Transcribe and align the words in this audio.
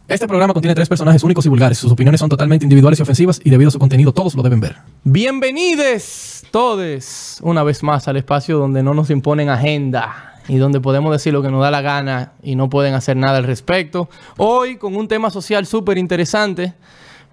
Este 0.07 0.27
programa 0.29 0.53
contiene 0.53 0.75
tres 0.75 0.87
personajes 0.87 1.21
únicos 1.23 1.45
y 1.45 1.49
vulgares. 1.49 1.77
Sus 1.77 1.91
opiniones 1.91 2.21
son 2.21 2.29
totalmente 2.29 2.63
individuales 2.63 2.99
y 2.99 3.01
ofensivas 3.01 3.41
y 3.43 3.49
debido 3.49 3.67
a 3.67 3.71
su 3.71 3.79
contenido 3.79 4.13
todos 4.13 4.33
lo 4.33 4.43
deben 4.43 4.61
ver. 4.61 4.77
Bienvenidos 5.03 6.45
todos 6.51 7.39
una 7.41 7.63
vez 7.63 7.83
más 7.83 8.07
al 8.07 8.15
espacio 8.15 8.57
donde 8.57 8.81
no 8.81 8.93
nos 8.93 9.09
imponen 9.09 9.49
agenda 9.49 10.36
y 10.47 10.57
donde 10.57 10.79
podemos 10.79 11.11
decir 11.11 11.33
lo 11.33 11.41
que 11.41 11.49
nos 11.49 11.61
da 11.61 11.71
la 11.71 11.81
gana 11.81 12.33
y 12.41 12.55
no 12.55 12.69
pueden 12.69 12.93
hacer 12.93 13.17
nada 13.17 13.37
al 13.37 13.43
respecto. 13.43 14.09
Hoy 14.37 14.77
con 14.77 14.95
un 14.95 15.07
tema 15.07 15.29
social 15.29 15.65
súper 15.65 15.97
interesante, 15.97 16.73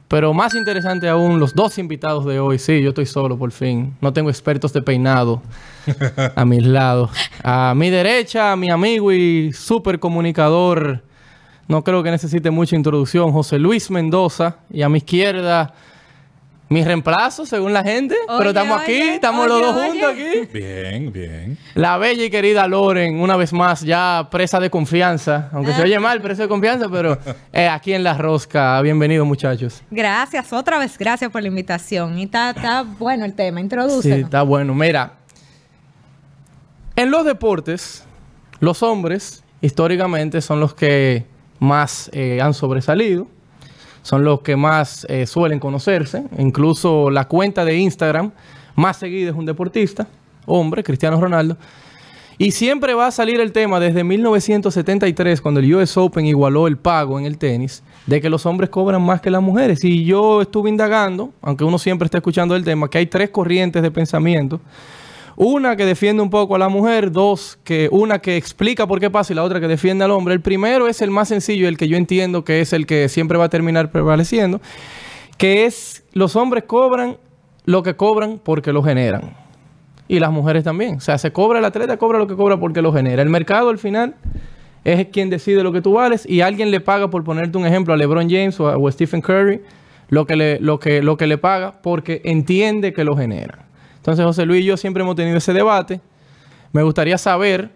pero 0.09 0.35
más 0.35 0.55
interesante 0.55 1.09
aún 1.09 1.39
los 1.41 1.55
dos 1.55 1.79
invitados 1.79 2.25
de 2.25 2.41
hoy. 2.41 2.59
Sí, 2.59 2.83
yo 2.83 2.91
estoy 2.91 3.07
solo 3.07 3.39
por 3.39 3.53
fin. 3.53 3.97
No 4.01 4.13
tengo 4.13 4.31
expertos 4.31 4.73
de 4.73 4.83
peinado 4.83 5.43
a 6.35 6.45
mis 6.45 6.65
lados. 6.65 7.11
A 7.43 7.75
mi 7.77 7.91
derecha, 7.91 8.55
mi 8.57 8.71
amigo 8.71 9.13
y 9.13 9.53
súper 9.53 9.99
comunicador. 9.99 11.03
No 11.67 11.83
creo 11.83 12.03
que 12.03 12.11
necesite 12.11 12.51
mucha 12.51 12.77
introducción, 12.77 13.33
José 13.33 13.59
Luis 13.59 13.91
Mendoza. 13.91 14.59
Y 14.71 14.83
a 14.83 14.89
mi 14.89 14.99
izquierda, 14.99 15.73
mi 16.69 16.83
reemplazo, 16.83 17.45
según 17.47 17.73
la 17.73 17.83
gente. 17.85 18.15
Oye, 18.27 18.39
Pero 18.39 18.51
estamos 18.51 18.81
aquí, 18.81 18.93
oye, 18.93 19.15
estamos 19.17 19.47
los 19.47 19.57
oye, 19.59 19.67
dos 19.67 19.77
oye. 19.77 19.89
juntos 19.91 20.09
aquí. 20.11 20.59
Bien, 20.59 21.13
bien. 21.13 21.59
La 21.75 21.99
bella 21.99 22.25
y 22.25 22.31
querida 22.31 22.67
Loren, 22.67 23.21
una 23.21 23.37
vez 23.37 23.53
más, 23.53 23.83
ya 23.83 24.29
presa 24.31 24.59
de 24.61 24.71
confianza. 24.71 25.51
Aunque 25.53 25.73
se 25.75 25.83
oye 25.83 25.99
mal, 25.99 26.21
presa 26.23 26.43
de 26.43 26.49
confianza, 26.49 26.89
pero 26.91 27.19
eh, 27.53 27.69
aquí 27.69 27.93
en 27.93 28.03
La 28.03 28.17
Rosca. 28.17 28.81
Bienvenidos, 28.81 29.27
muchachos. 29.27 29.83
Gracias, 29.91 30.53
otra 30.53 30.79
vez, 30.79 30.97
gracias 30.99 31.31
por 31.31 31.43
la 31.43 31.49
invitación. 31.49 32.19
Y 32.19 32.25
está, 32.25 32.51
está 32.51 32.83
bueno 32.83 33.25
el 33.27 33.35
tema, 33.35 33.59
Sí, 33.61 33.65
introduce. 33.65 34.21
está 34.21 34.43
bueno. 34.43 34.75
Mira, 34.75 35.13
en 36.97 37.11
los 37.11 37.25
deportes, 37.25 38.05
los 38.61 38.83
hombres 38.83 39.45
históricamente 39.61 40.41
son 40.41 40.61
los 40.61 40.75
que 40.75 41.27
más 41.59 42.11
eh, 42.13 42.41
han 42.43 42.55
sobresalido, 42.55 43.27
son 44.05 44.23
los 44.23 44.43
que 44.43 44.55
más 44.55 45.07
eh, 45.09 45.27
suelen 45.27 45.59
conocerse. 45.59 46.25
Incluso 46.39 47.11
la 47.11 47.27
cuenta 47.27 47.65
de 47.65 47.79
Instagram 47.79 48.31
más 48.77 48.99
seguida 48.99 49.31
es 49.31 49.37
un 49.37 49.47
deportista, 49.47 50.07
hombre, 50.45 50.85
Cristiano 50.85 51.19
Ronaldo. 51.19 51.57
Y 52.37 52.51
siempre 52.51 52.93
va 52.93 53.07
a 53.07 53.11
salir 53.11 53.41
el 53.41 53.53
tema 53.53 53.81
desde 53.81 54.05
1973, 54.05 55.41
cuando 55.41 55.61
el 55.61 55.75
US 55.75 55.97
Open 55.97 56.27
igualó 56.27 56.67
el 56.67 56.77
pago 56.77 57.19
en 57.19 57.25
el 57.25 57.39
tenis, 57.39 57.83
de 58.07 58.21
que 58.21 58.29
los 58.29 58.45
hombres 58.45 58.69
cobran 58.69 59.01
más 59.01 59.23
que 59.23 59.31
las 59.31 59.41
mujeres. 59.41 59.83
Y 59.85 60.05
yo 60.05 60.43
estuve 60.43 60.69
indagando, 60.69 61.31
aunque 61.41 61.65
uno 61.65 61.79
siempre 61.79 62.05
está 62.05 62.19
escuchando 62.19 62.55
el 62.57 62.65
tema, 62.65 62.91
que 62.91 62.99
hay 62.99 63.07
tres 63.07 63.31
corrientes 63.31 63.81
de 63.83 63.91
pensamiento. 63.91 64.61
Una 65.37 65.77
que 65.77 65.85
defiende 65.85 66.23
un 66.23 66.31
poco 66.31 66.55
a 66.55 66.59
la 66.59 66.69
mujer, 66.69 67.11
dos, 67.11 67.59
que 67.65 67.89
una 67.91 68.21
que 68.21 68.37
explica 68.37 68.87
por 68.87 69.01
qué 69.01 69.11
pasa 69.11 69.33
y 69.33 69.37
la 69.37 69.43
otra 69.43 69.61
que 69.61 69.67
defiende 69.67 70.05
al 70.05 70.13
hombre. 70.13 70.35
El 70.35 70.41
primero 70.41 70.87
es 70.87 71.03
el 71.03 71.11
más 71.11 71.29
sencillo, 71.29 71.67
el 71.67 71.77
que 71.77 71.89
yo 71.89 71.97
entiendo 71.97 72.45
que 72.45 72.61
es 72.61 72.73
el 72.73 72.87
que 72.87 73.09
siempre 73.09 73.37
va 73.37 73.47
a 73.47 73.49
terminar 73.49 73.91
prevaleciendo, 73.91 74.61
que 75.37 75.65
es 75.65 76.05
los 76.13 76.37
hombres 76.37 76.65
cobran 76.65 77.17
lo 77.65 77.83
que 77.83 77.97
cobran 77.97 78.41
porque 78.43 78.73
lo 78.73 78.83
generan. 78.83 79.37
Y 80.07 80.21
las 80.21 80.31
mujeres 80.31 80.65
también. 80.65 80.97
O 80.97 81.01
sea, 81.01 81.19
se 81.19 81.33
cobra 81.33 81.59
el 81.59 81.65
atleta, 81.65 81.97
cobra 81.97 82.19
lo 82.19 82.27
que 82.27 82.37
cobra 82.37 82.59
porque 82.59 82.83
lo 82.83 82.93
genera. 82.93 83.23
El 83.23 83.31
mercado 83.31 83.71
al 83.71 83.79
final 83.79 84.15
es 84.85 85.07
quien 85.09 85.31
decide 85.31 85.63
lo 85.63 85.73
que 85.73 85.81
tú 85.81 85.95
vales 85.95 86.27
y 86.29 86.43
alguien 86.43 86.71
le 86.71 86.81
paga, 86.81 87.09
por 87.09 87.25
ponerte 87.25 87.57
un 87.59 87.67
ejemplo, 87.67 87.95
a 87.95 87.97
LeBron 87.97 88.29
James 88.29 88.61
o 88.61 88.69
a, 88.69 88.93
Stephen 88.93 89.23
Curry, 89.23 89.63
lo 90.11 90.27
que, 90.27 90.37
le, 90.37 90.61
lo, 90.61 90.79
que, 90.79 91.03
lo 91.03 91.17
que 91.17 91.27
le 91.27 91.39
paga 91.39 91.81
porque 91.83 92.21
entiende 92.25 92.93
que 92.93 93.03
lo 93.03 93.17
genera. 93.17 93.67
Entonces, 94.05 94.23
José 94.27 94.45
Luis 94.45 94.61
y 94.61 94.67
yo 94.67 94.77
siempre 94.77 95.03
hemos 95.03 95.17
tenido 95.17 95.39
ese 95.39 95.55
debate. 95.55 95.99
Me 96.73 96.83
gustaría 96.83 97.17
saber 97.17 97.71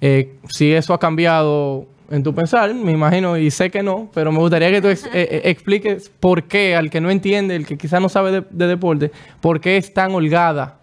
eh, 0.00 0.36
si 0.48 0.72
eso 0.72 0.94
ha 0.94 1.00
cambiado 1.00 1.86
en 2.08 2.22
tu 2.22 2.32
pensar, 2.32 2.72
me 2.72 2.92
imagino, 2.92 3.36
y 3.36 3.50
sé 3.50 3.68
que 3.68 3.82
no, 3.82 4.08
pero 4.14 4.30
me 4.30 4.38
gustaría 4.38 4.70
que 4.70 4.80
tú 4.80 4.86
ex- 4.86 5.08
eh, 5.12 5.40
expliques 5.46 6.08
por 6.20 6.44
qué, 6.44 6.76
al 6.76 6.88
que 6.88 7.00
no 7.00 7.10
entiende, 7.10 7.56
el 7.56 7.66
que 7.66 7.76
quizás 7.76 8.00
no 8.00 8.08
sabe 8.08 8.30
de, 8.30 8.44
de 8.50 8.66
deporte, 8.68 9.10
por 9.40 9.60
qué 9.60 9.76
es 9.76 9.92
tan 9.92 10.12
holgada 10.14 10.78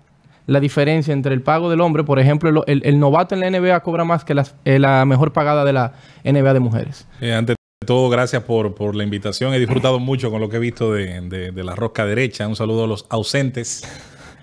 la 0.47 0.59
diferencia 0.59 1.13
entre 1.13 1.33
el 1.33 1.43
pago 1.43 1.69
del 1.69 1.79
hombre. 1.79 2.03
Por 2.03 2.19
ejemplo, 2.19 2.49
el, 2.49 2.57
el- 2.67 2.81
el 2.85 2.99
novato 2.99 3.35
en 3.35 3.39
la 3.41 3.47
NBA 3.49 3.79
cobra 3.81 4.03
más 4.03 4.25
que 4.25 4.33
las- 4.33 4.55
eh, 4.65 4.79
la 4.79 5.05
mejor 5.05 5.31
pagada 5.31 5.63
de 5.63 5.71
la 5.71 5.93
NBA 6.25 6.53
de 6.55 6.59
mujeres. 6.59 7.07
Eh, 7.21 7.31
ante 7.33 7.55
todo, 7.85 8.09
gracias 8.09 8.43
por, 8.43 8.75
por 8.75 8.95
la 8.95 9.03
invitación. 9.05 9.53
He 9.53 9.59
disfrutado 9.59 9.99
mucho 9.99 10.29
con 10.29 10.41
lo 10.41 10.49
que 10.49 10.57
he 10.57 10.59
visto 10.59 10.91
de, 10.91 11.21
de- 11.21 11.51
de 11.53 11.63
la 11.63 11.73
rosca 11.75 12.05
derecha. 12.05 12.45
Un 12.49 12.55
saludo 12.57 12.83
a 12.83 12.87
los 12.87 13.05
ausentes. 13.09 13.83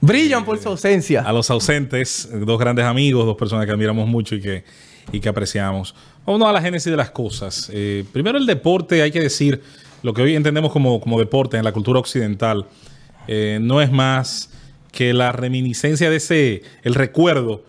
Brillan 0.01 0.45
por 0.45 0.59
su 0.59 0.69
ausencia. 0.69 1.23
A 1.23 1.33
los 1.33 1.51
ausentes, 1.51 2.29
eh, 2.33 2.39
dos 2.45 2.59
grandes 2.59 2.84
amigos, 2.84 3.25
dos 3.27 3.37
personas 3.37 3.67
que 3.67 3.73
admiramos 3.73 4.07
mucho 4.09 4.34
y 4.34 4.41
que, 4.41 4.65
y 5.12 5.21
que 5.21 5.29
apreciamos. 5.29 5.95
Vámonos 6.25 6.49
a 6.49 6.53
la 6.53 6.61
génesis 6.61 6.91
de 6.91 6.97
las 6.97 7.11
cosas. 7.11 7.71
Eh, 7.73 8.05
primero, 8.12 8.39
el 8.39 8.47
deporte, 8.47 9.03
hay 9.03 9.11
que 9.11 9.21
decir, 9.21 9.62
lo 10.03 10.12
que 10.12 10.23
hoy 10.23 10.35
entendemos 10.35 10.73
como, 10.73 11.01
como 11.01 11.19
deporte 11.19 11.56
en 11.56 11.65
la 11.65 11.73
cultura 11.73 11.99
occidental, 11.99 12.67
eh, 13.29 13.59
no 13.61 13.81
es 13.81 13.91
más 13.91 14.51
que 14.93 15.12
la 15.12 15.33
reminiscencia 15.33 16.11
de 16.11 16.17
ese, 16.17 16.62
el 16.83 16.95
recuerdo 16.95 17.65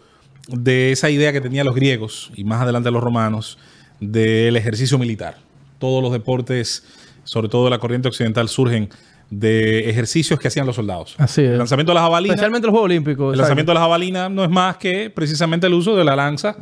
de 0.48 0.92
esa 0.92 1.10
idea 1.10 1.34
que 1.34 1.42
tenían 1.42 1.66
los 1.66 1.76
griegos 1.76 2.32
y 2.36 2.44
más 2.44 2.62
adelante 2.62 2.90
los 2.92 3.04
romanos 3.04 3.58
del 4.00 4.56
ejercicio 4.56 4.98
militar. 4.98 5.38
Todos 5.80 6.02
los 6.02 6.12
deportes, 6.12 6.84
sobre 7.24 7.50
todo 7.50 7.66
de 7.66 7.72
la 7.72 7.80
corriente 7.80 8.08
occidental, 8.08 8.48
surgen 8.48 8.90
de 9.30 9.90
ejercicios 9.90 10.40
que 10.40 10.48
hacían 10.48 10.66
los 10.66 10.76
soldados. 10.76 11.16
Así 11.18 11.42
es. 11.42 11.52
El 11.52 11.58
lanzamiento 11.58 11.92
de 11.92 11.96
las 11.96 12.04
jabalinas. 12.04 12.36
Especialmente 12.36 12.68
los 12.68 12.72
Juegos 12.72 12.86
Olímpicos. 12.86 13.34
El 13.34 13.40
lanzamiento 13.40 13.72
de 13.72 13.76
la 13.76 13.82
jabalina 13.82 14.30
no 14.30 14.44
es 14.44 14.50
más 14.50 14.78
que 14.78 15.10
precisamente 15.10 15.68
el 15.68 15.74
uso 15.74 15.96
de 15.96 16.04
la 16.06 16.16
lanza, 16.16 16.56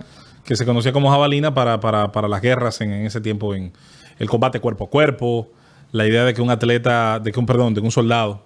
que 0.43 0.55
se 0.55 0.65
conocía 0.65 0.91
como 0.91 1.09
jabalina 1.11 1.53
para, 1.53 1.79
para- 1.79 2.11
para 2.11 2.27
las 2.27 2.41
guerras 2.41 2.81
en, 2.81 2.91
en 2.91 3.05
ese 3.05 3.21
tiempo, 3.21 3.53
en 3.55 3.71
el 4.19 4.29
combate 4.29 4.59
cuerpo 4.59 4.85
a 4.85 4.89
cuerpo, 4.89 5.51
la 5.91 6.07
idea 6.07 6.23
de 6.25 6.33
que 6.33 6.41
un 6.41 6.49
atleta, 6.49 7.19
de 7.19 7.31
que 7.31 7.39
un, 7.39 7.45
perdón, 7.45 7.73
de 7.73 7.81
que 7.81 7.85
un 7.85 7.91
soldado 7.91 8.43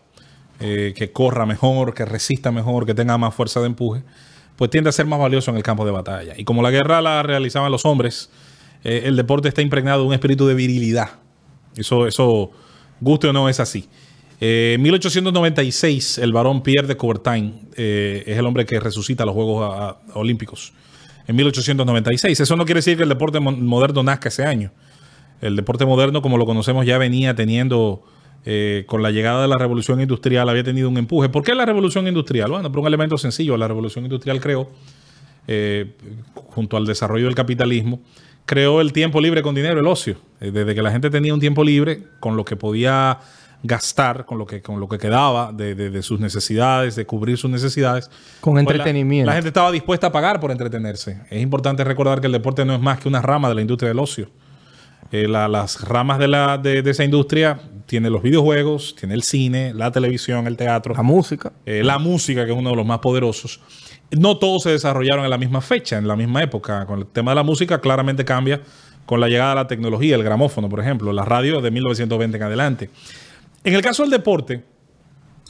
eh, 0.60 0.94
que 0.96 1.12
corra 1.12 1.46
mejor, 1.46 1.94
que 1.94 2.04
resista 2.06 2.52
mejor, 2.52 2.86
que 2.86 2.94
tenga 2.94 3.18
más 3.18 3.34
fuerza 3.34 3.60
de 3.62 3.68
empuje, 3.68 4.04
pues 4.58 4.70
tiende 4.70 4.90
a 4.90 4.94
ser 4.94 5.06
más 5.06 5.20
valioso 5.20 5.52
en 5.52 5.58
el 5.58 5.64
campo 5.64 5.86
de 5.86 5.92
batalla. 5.92 6.34
Y 6.38 6.44
como 6.44 6.62
la 6.62 6.70
guerra 6.72 7.02
la 7.02 7.24
realizaban 7.24 7.72
los 7.72 7.86
hombres, 7.86 8.30
eh, 8.84 9.04
el 9.06 9.16
deporte 9.16 9.48
está 9.48 9.62
impregnado 9.62 10.02
de 10.02 10.08
un 10.08 10.14
espíritu 10.14 10.46
de 10.48 10.54
virilidad. 10.56 11.12
Eso, 11.78 12.08
eso, 12.08 12.52
guste 13.00 13.28
o 13.30 13.34
no, 13.34 13.48
es 13.48 13.60
así. 13.62 13.88
Eh, 14.42 14.74
En 14.76 14.82
1896, 14.82 16.18
el 16.20 16.32
varón 16.34 16.62
Pierre 16.64 16.88
de 16.88 16.98
Coubertin 16.98 17.70
eh, 17.76 18.24
es 18.26 18.38
el 18.38 18.46
hombre 18.46 18.66
que 18.66 18.80
resucita 18.80 19.26
los 19.26 19.34
Juegos 19.34 19.96
Olímpicos. 20.14 20.74
En 21.28 21.36
1896. 21.36 22.40
Eso 22.40 22.56
no 22.56 22.66
quiere 22.66 22.80
decir 22.80 22.98
que 22.98 23.04
el 23.04 23.10
deporte 23.10 23.40
mo- 23.40 23.52
moderno 23.52 24.02
nazca 24.04 24.30
ese 24.30 24.46
año. 24.46 24.72
El 25.42 25.56
deporte 25.56 25.86
moderno, 25.86 26.22
como 26.22 26.38
lo 26.38 26.46
conocemos, 26.46 26.86
ya 26.86 26.98
venía 26.98 27.36
teniendo, 27.36 28.04
eh, 28.46 28.84
con 28.88 29.04
la 29.04 29.12
llegada 29.12 29.42
de 29.44 29.48
la 29.48 29.58
revolución 29.58 30.02
industrial, 30.02 30.50
había 30.50 30.64
tenido 30.64 30.90
un 30.90 30.98
empuje. 30.98 31.30
¿Por 31.30 31.44
qué 31.44 31.54
la 31.54 31.66
revolución 31.66 32.08
industrial? 32.08 32.50
Bueno, 32.52 32.72
por 32.72 32.80
un 32.80 32.88
elemento 32.88 33.18
sencillo. 33.18 33.56
La 33.58 33.68
revolución 33.68 34.06
industrial 34.06 34.40
creó, 34.42 34.70
eh, 35.48 35.92
junto 36.34 36.78
al 36.78 36.86
desarrollo 36.86 37.26
del 37.26 37.36
capitalismo, 37.36 38.02
creó 38.46 38.82
el 38.82 38.92
tiempo 38.92 39.22
libre 39.22 39.42
con 39.44 39.54
dinero, 39.54 39.80
el 39.80 39.88
ocio. 39.88 40.18
Desde 40.40 40.74
que 40.74 40.82
la 40.82 40.92
gente 40.92 41.10
tenía 41.10 41.34
un 41.34 41.40
tiempo 41.40 41.64
libre 41.64 42.04
con 42.20 42.36
lo 42.36 42.44
que 42.44 42.56
podía 42.56 43.20
gastar, 43.64 44.26
con 44.26 44.38
lo 44.38 44.46
que, 44.46 44.62
con 44.62 44.80
lo 44.80 44.88
que 44.88 44.98
quedaba 44.98 45.52
de, 45.52 45.76
de- 45.76 45.90
de 45.90 46.02
sus 46.02 46.20
necesidades, 46.20 46.96
de 46.96 47.06
cubrir 47.06 47.38
sus 47.38 47.50
necesidades. 47.52 48.10
Con 48.40 48.54
pues 48.54 48.66
la- 48.66 48.72
entretenimiento. 48.72 49.26
La, 49.28 49.34
gente 49.34 49.50
estaba 49.50 49.72
dispuesta 49.72 50.08
a 50.08 50.12
pagar 50.12 50.40
por 50.40 50.52
entretenerse. 50.52 51.20
Es 51.30 51.42
importante 51.42 51.84
recordar 51.84 52.22
que 52.22 52.28
el 52.28 52.34
deporte 52.34 52.64
no 52.66 52.74
es 52.74 52.82
más 52.82 53.00
que 53.00 53.08
una 53.08 53.22
rama 53.22 53.50
de 53.50 53.56
la 53.56 53.62
industria 53.62 53.90
del 53.90 54.00
ocio. 54.00 54.30
Eh, 55.12 55.28
la- 55.28 55.48
las 55.48 55.82
ramas 55.88 56.20
de, 56.20 56.28
la, 56.28 56.58
de, 56.58 56.82
de 56.82 56.92
esa 56.92 57.04
industria 57.04 57.60
tiene 57.86 58.10
los 58.10 58.22
videojuegos, 58.22 58.96
tiene 58.98 59.16
el 59.16 59.24
cine, 59.24 59.74
la 59.74 59.92
televisión, 59.92 60.46
el 60.48 60.56
teatro, 60.56 60.94
La 60.94 61.02
música. 61.04 61.52
eh, 61.66 61.82
la 61.84 61.98
música, 61.98 62.46
que 62.46 62.52
es 62.52 62.58
uno 62.58 62.70
de 62.70 62.76
los 62.76 62.86
más 62.86 63.00
poderosos. 63.00 63.60
No 64.12 64.38
todos 64.38 64.64
se 64.64 64.70
desarrollaron 64.72 65.24
en 65.26 65.30
la 65.32 65.38
misma 65.38 65.62
fecha, 65.62 65.98
en 65.98 66.08
la 66.08 66.16
misma 66.16 66.42
época. 66.44 66.86
Con 66.86 67.00
el 67.00 67.06
tema 67.08 67.32
de 67.32 67.36
la 67.36 67.44
música 67.44 67.80
claramente 67.82 68.24
cambia 68.26 68.62
con 69.06 69.20
la 69.20 69.28
llegada 69.28 69.50
de 69.50 69.56
la 69.56 69.68
tecnología, 69.68 70.16
el 70.16 70.24
gramófono, 70.24 70.70
por 70.70 70.80
ejemplo, 70.80 71.12
la 71.12 71.26
radio 71.26 71.62
de 71.62 71.72
1920 71.72 72.38
en 72.38 72.44
adelante. 72.44 72.90
En 73.64 73.74
el 73.74 73.82
caso 73.82 74.04
del 74.04 74.12
deporte, 74.12 74.64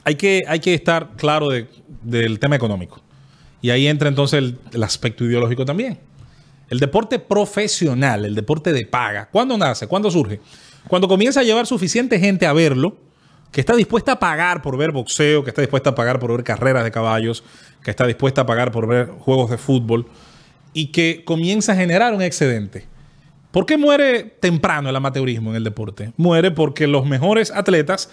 hay 0.04 0.16
que, 0.16 0.44
hay 0.48 0.60
que 0.60 0.74
estar 0.74 1.12
claro 1.16 1.50
de- 1.50 1.68
del 2.02 2.40
tema 2.40 2.56
económico. 2.56 3.02
Y 3.62 3.70
ahí 3.72 3.88
entra 3.88 4.08
entonces 4.10 4.38
el, 4.40 4.58
el 4.74 4.84
aspecto 4.84 5.26
ideológico 5.26 5.66
también. 5.66 6.00
El 6.70 6.80
deporte 6.80 7.20
profesional, 7.20 8.26
el 8.26 8.36
deporte 8.36 8.72
de 8.74 8.86
paga, 8.86 9.30
¿cuándo 9.32 9.58
nace? 9.58 9.88
¿Cuándo 9.88 10.10
surge? 10.12 10.40
Cuando 10.88 11.08
comienza 11.08 11.40
a 11.40 11.44
llevar 11.44 11.66
suficiente 11.68 12.20
gente 12.20 12.46
a 12.46 12.54
verlo, 12.54 12.98
que 13.52 13.60
está 13.62 13.76
dispuesta 13.76 14.14
a 14.14 14.20
pagar 14.20 14.62
por 14.62 14.78
ver 14.78 14.92
boxeo, 14.92 15.44
que 15.44 15.50
está 15.50 15.62
dispuesta 15.62 15.90
a 15.90 15.96
pagar 15.96 16.20
por 16.20 16.32
ver 16.32 16.44
carreras 16.44 16.84
de 16.84 16.92
caballos, 16.92 17.44
que 17.84 17.90
está 17.90 18.06
dispuesta 18.06 18.42
a 18.42 18.46
pagar 18.46 18.72
por 18.72 18.88
ver 18.88 19.08
juegos 19.08 19.50
de 19.50 19.58
fútbol, 19.58 20.06
y 20.72 20.88
que 20.92 21.24
comienza 21.26 21.72
a 21.74 21.76
generar 21.76 22.14
un 22.14 22.22
excedente. 22.22 22.86
¿Por 23.52 23.66
qué 23.66 23.78
muere 23.78 24.24
temprano 24.40 24.90
el 24.90 24.96
amateurismo 24.96 25.50
en 25.50 25.56
el 25.56 25.64
deporte? 25.64 26.14
Muere 26.18 26.52
porque 26.52 26.86
los 26.86 27.06
mejores 27.06 27.52
atletas 27.52 28.10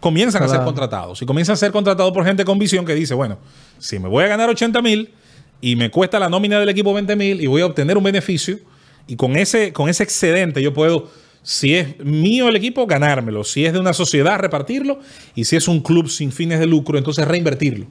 comienzan 0.00 0.42
a 0.42 0.48
ser 0.48 0.62
contratados. 0.62 1.20
Y 1.20 1.26
comienzan 1.26 1.54
a 1.54 1.56
ser 1.56 1.72
contratados 1.72 2.12
por 2.12 2.24
gente 2.24 2.44
con 2.44 2.58
visión 2.58 2.86
que 2.86 2.94
dice, 2.94 3.12
bueno, 3.12 3.38
si 3.78 3.98
me 3.98 4.08
voy 4.08 4.24
a 4.24 4.28
ganar 4.28 4.48
80 4.48 4.80
mil 4.80 5.12
y 5.60 5.76
me 5.76 5.90
cuesta 5.90 6.18
la 6.18 6.30
nómina 6.30 6.58
del 6.58 6.70
equipo 6.70 6.94
20 6.94 7.16
mil 7.16 7.40
y 7.40 7.46
voy 7.46 7.60
a 7.60 7.66
obtener 7.66 7.98
un 7.98 8.04
beneficio, 8.04 8.58
y 9.06 9.16
con 9.16 9.36
ese, 9.36 9.72
con 9.72 9.88
ese 9.88 10.04
excedente 10.04 10.62
yo 10.62 10.72
puedo, 10.72 11.10
si 11.42 11.74
es 11.74 11.98
mío 12.04 12.48
el 12.48 12.56
equipo, 12.56 12.86
ganármelo. 12.86 13.42
Si 13.42 13.64
es 13.64 13.72
de 13.72 13.80
una 13.80 13.94
sociedad, 13.94 14.38
repartirlo. 14.38 15.00
Y 15.34 15.46
si 15.46 15.56
es 15.56 15.66
un 15.66 15.80
club 15.80 16.08
sin 16.08 16.30
fines 16.30 16.60
de 16.60 16.66
lucro, 16.66 16.98
entonces 16.98 17.26
reinvertirlo. 17.26 17.86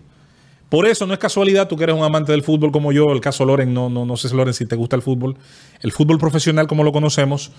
Por 0.69 0.85
eso 0.85 1.05
no 1.05 1.13
es 1.13 1.19
casualidad, 1.19 1.67
tú 1.67 1.77
que 1.77 1.83
eres 1.83 1.95
un 1.95 2.03
amante 2.03 2.33
del 2.33 2.43
fútbol 2.43 2.71
como 2.71 2.91
yo, 2.91 3.05
el 3.13 3.21
caso 3.21 3.45
Loren, 3.45 3.73
no, 3.73 3.89
no, 3.89 4.05
no 4.05 4.17
sé 4.17 4.33
Loren 4.35 4.53
si 4.53 4.65
te 4.65 4.75
gusta 4.75 4.97
el 4.97 5.01
fútbol, 5.01 5.37
el 5.81 5.91
fútbol 5.93 6.17
profesional 6.17 6.67
como 6.67 6.83
lo 6.83 6.91
conocemos, 6.91 7.51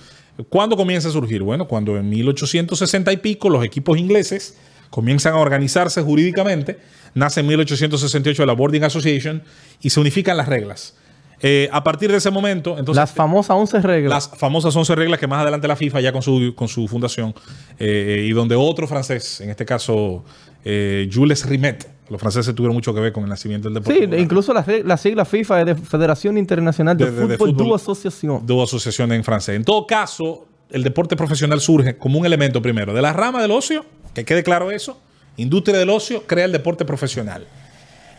¿cuándo 0.51 0.77
comienza 0.77 1.09
a 1.09 1.13
surgir? 1.13 1.43
Bueno, 1.43 1.67
cuando 1.67 1.97
en 1.97 2.09
1860 2.11 3.13
y 3.13 3.17
pico 3.17 3.49
los 3.49 3.65
equipos 3.65 3.97
ingleses 3.99 4.59
comienzan 4.91 5.35
a 5.35 5.39
organizarse 5.39 6.03
jurídicamente, 6.03 6.79
nace 7.15 7.41
en 7.41 7.47
1868 7.47 8.45
la 8.45 8.53
Boarding 8.53 8.85
Association 8.85 9.43
y 9.81 9.89
se 9.89 10.01
unifican 10.01 10.37
las 10.37 10.49
reglas. 10.49 10.95
Eh, 11.41 11.69
a 11.71 11.85
partir 11.85 12.11
de 12.11 12.19
ese 12.19 12.31
momento, 12.31 12.79
entonces... 12.79 12.97
Las 12.97 13.13
famosas 13.13 13.57
11 13.57 13.81
reglas. 13.81 14.11
Las 14.11 14.39
famosas 14.39 14.75
11 14.75 14.95
reglas 14.97 15.21
que 15.21 15.29
más 15.29 15.41
adelante 15.41 15.69
la 15.69 15.77
FIFA 15.77 16.01
ya 16.01 16.13
con 16.13 16.21
su, 16.21 16.53
con 16.57 16.67
su 16.67 16.89
fundación 16.89 17.33
eh, 17.79 18.27
y 18.29 18.33
donde 18.33 18.57
otro 18.57 18.89
francés, 18.89 19.41
en 19.41 19.51
este 19.51 19.65
caso 19.65 20.25
eh, 20.65 21.09
Jules 21.13 21.47
Rimet, 21.47 21.89
los 22.11 22.21
franceses 22.21 22.55
tuvieron 22.55 22.75
mucho 22.75 22.95
que 22.95 23.01
ver 23.01 23.13
con 23.13 23.25
el 23.25 23.29
nacimiento 23.31 23.69
del 23.69 23.75
deporte. 23.75 23.95
Sí, 24.01 24.07
moderno. 24.07 24.23
incluso 24.25 24.53
la, 24.55 24.65
la 24.85 24.97
sigla 24.97 25.25
FIFA 25.25 25.61
es 25.61 25.67
de 25.67 25.75
Federación 25.77 26.39
Internacional 26.39 26.97
de, 26.97 27.05
De- 27.07 27.13
de- 27.13 27.27
de 27.27 27.37
Fútbol, 27.39 27.55
fútbol. 27.57 27.75
Asociación. 27.77 28.47
Dos 28.47 28.69
asociaciones 28.71 29.17
en 29.17 29.25
francés. 29.25 29.57
En 29.57 29.65
todo 29.65 29.87
caso, 29.87 30.47
el 30.71 30.83
deporte 30.83 31.17
profesional 31.17 31.61
surge 31.61 31.97
como 31.97 32.19
un 32.19 32.27
elemento 32.27 32.61
primero 32.63 32.93
de 32.95 33.03
la 33.03 33.13
rama 33.13 33.43
del 33.43 33.51
ocio, 33.51 33.85
que 34.15 34.25
quede 34.25 34.43
claro 34.43 34.71
eso. 34.71 34.99
Industria 35.37 35.77
del 35.79 35.91
ocio 35.91 36.25
crea 36.27 36.47
el 36.47 36.53
deporte 36.53 36.85
profesional. 36.85 37.47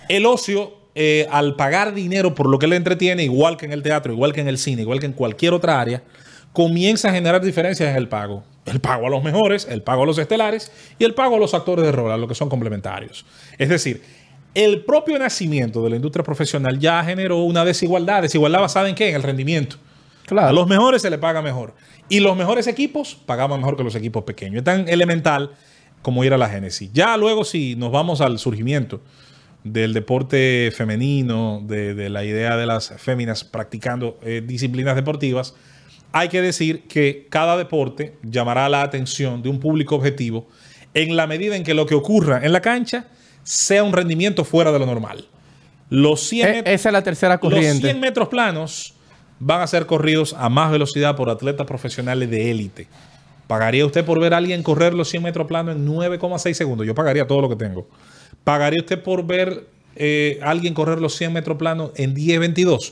El 0.07 0.25
ocio, 0.25 0.73
eh, 0.95 1.27
al 1.31 1.55
pagar 1.55 1.93
dinero 1.93 2.33
por 2.35 2.47
lo 2.47 2.57
que 2.59 2.67
le 2.67 2.75
entretiene, 2.75 3.23
igual 3.23 3.57
que 3.57 3.65
en 3.65 3.73
el 3.73 3.83
teatro, 3.83 4.13
igual 4.13 4.33
que 4.33 4.41
en 4.41 4.47
el 4.47 4.57
cine, 4.57 4.83
igual 4.83 4.99
que 4.99 5.05
en 5.07 5.13
cualquier 5.13 5.53
otra 5.53 5.81
área, 5.81 6.01
comienza 6.53 7.09
a 7.09 7.11
generar 7.11 7.41
diferencias 7.41 7.89
en 7.89 7.95
el 7.95 8.07
pago. 8.07 8.43
El 8.65 8.79
pago 8.79 9.07
a 9.07 9.09
los 9.09 9.23
mejores, 9.23 9.67
el 9.69 9.81
pago 9.81 10.03
a 10.03 10.05
los 10.05 10.17
estelares 10.17 10.71
y 10.99 11.03
el 11.03 11.13
pago 11.15 11.35
a 11.35 11.39
los 11.39 11.53
actores 11.53 11.85
de 11.85 11.91
rol, 11.91 12.11
a 12.11 12.17
los 12.17 12.27
que 12.27 12.35
son 12.35 12.49
complementarios. 12.49 13.25
Es 13.57 13.69
decir, 13.69 14.01
el 14.53 14.83
propio 14.85 15.17
nacimiento 15.17 15.83
de 15.83 15.89
la 15.91 15.95
industria 15.95 16.23
profesional 16.23 16.77
ya 16.79 17.03
generó 17.03 17.37
una 17.43 17.63
desigualdad. 17.65 18.21
¿Desigualdad 18.21 18.61
basada 18.61 18.89
en 18.89 18.95
qué? 18.95 19.09
En 19.09 19.15
el 19.15 19.23
rendimiento. 19.23 19.77
A 19.77 20.27
Claro. 20.29 20.53
los 20.53 20.67
mejores 20.67 21.01
se 21.01 21.09
le 21.09 21.17
paga 21.17 21.41
mejor. 21.41 21.73
Y 22.09 22.19
los 22.19 22.35
mejores 22.37 22.67
equipos 22.67 23.15
pagaban 23.25 23.59
mejor 23.59 23.75
que 23.77 23.83
los 23.83 23.95
equipos 23.95 24.23
pequeños. 24.23 24.57
Es 24.57 24.63
tan 24.63 24.87
elemental 24.89 25.51
como 26.01 26.23
ir 26.23 26.33
a 26.33 26.37
la 26.37 26.49
génesis. 26.49 26.91
Ya 26.93 27.17
luego, 27.17 27.43
si 27.43 27.75
nos 27.75 27.91
vamos 27.91 28.21
al 28.21 28.37
surgimiento 28.39 29.01
del 29.63 29.93
deporte 29.93 30.71
femenino, 30.75 31.61
de, 31.65 31.93
de 31.93 32.09
la 32.09 32.23
idea 32.23 32.55
de 32.57 32.65
las 32.65 32.93
féminas 32.97 33.43
practicando 33.43 34.17
eh, 34.23 34.41
disciplinas 34.45 34.95
deportivas, 34.95 35.55
hay 36.11 36.29
que 36.29 36.41
decir 36.41 36.83
que 36.87 37.27
cada 37.29 37.57
deporte 37.57 38.15
llamará 38.23 38.67
la 38.69 38.81
atención 38.81 39.41
de 39.41 39.49
un 39.49 39.59
público 39.59 39.95
objetivo 39.95 40.47
en 40.93 41.15
la 41.15 41.27
medida 41.27 41.55
en 41.55 41.63
que 41.63 41.73
lo 41.73 41.85
que 41.85 41.95
ocurra 41.95 42.41
en 42.43 42.51
la 42.51 42.61
cancha 42.61 43.07
sea 43.43 43.83
un 43.83 43.93
rendimiento 43.93 44.43
fuera 44.43 44.71
de 44.71 44.79
lo 44.79 44.85
normal. 44.85 45.27
Los 45.89 46.21
100 46.21 46.47
E- 46.49 46.73
esa 46.73 46.89
es 46.89 46.93
la 46.93 47.03
tercera 47.03 47.35
los 47.35 47.41
corriente. 47.41 47.87
100 47.87 47.99
metros 47.99 48.27
planos 48.27 48.93
van 49.39 49.61
a 49.61 49.67
ser 49.67 49.85
corridos 49.85 50.33
a 50.37 50.49
más 50.49 50.71
velocidad 50.71 51.15
por 51.15 51.29
atletas 51.29 51.65
profesionales 51.65 52.29
de 52.29 52.51
élite. 52.51 52.87
¿Pagaría 53.47 53.85
usted 53.85 54.05
por 54.05 54.19
ver 54.19 54.33
a 54.33 54.37
alguien 54.37 54.61
correr 54.61 54.93
los 54.93 55.09
100 55.09 55.23
metros 55.23 55.47
planos 55.47 55.75
en 55.75 55.87
9,6 55.87 56.53
segundos? 56.53 56.85
Yo 56.85 56.93
pagaría 56.93 57.25
todo 57.25 57.41
lo 57.41 57.49
que 57.49 57.55
tengo. 57.55 57.87
¿Pagaría 58.43 58.79
usted 58.79 59.01
por 59.01 59.25
ver 59.25 59.65
eh, 59.95 60.39
a 60.43 60.51
alguien 60.51 60.73
correr 60.73 60.99
los 60.99 61.15
100 61.15 61.33
metros 61.33 61.57
planos 61.57 61.91
en 61.95 62.15
10,22? 62.15 62.91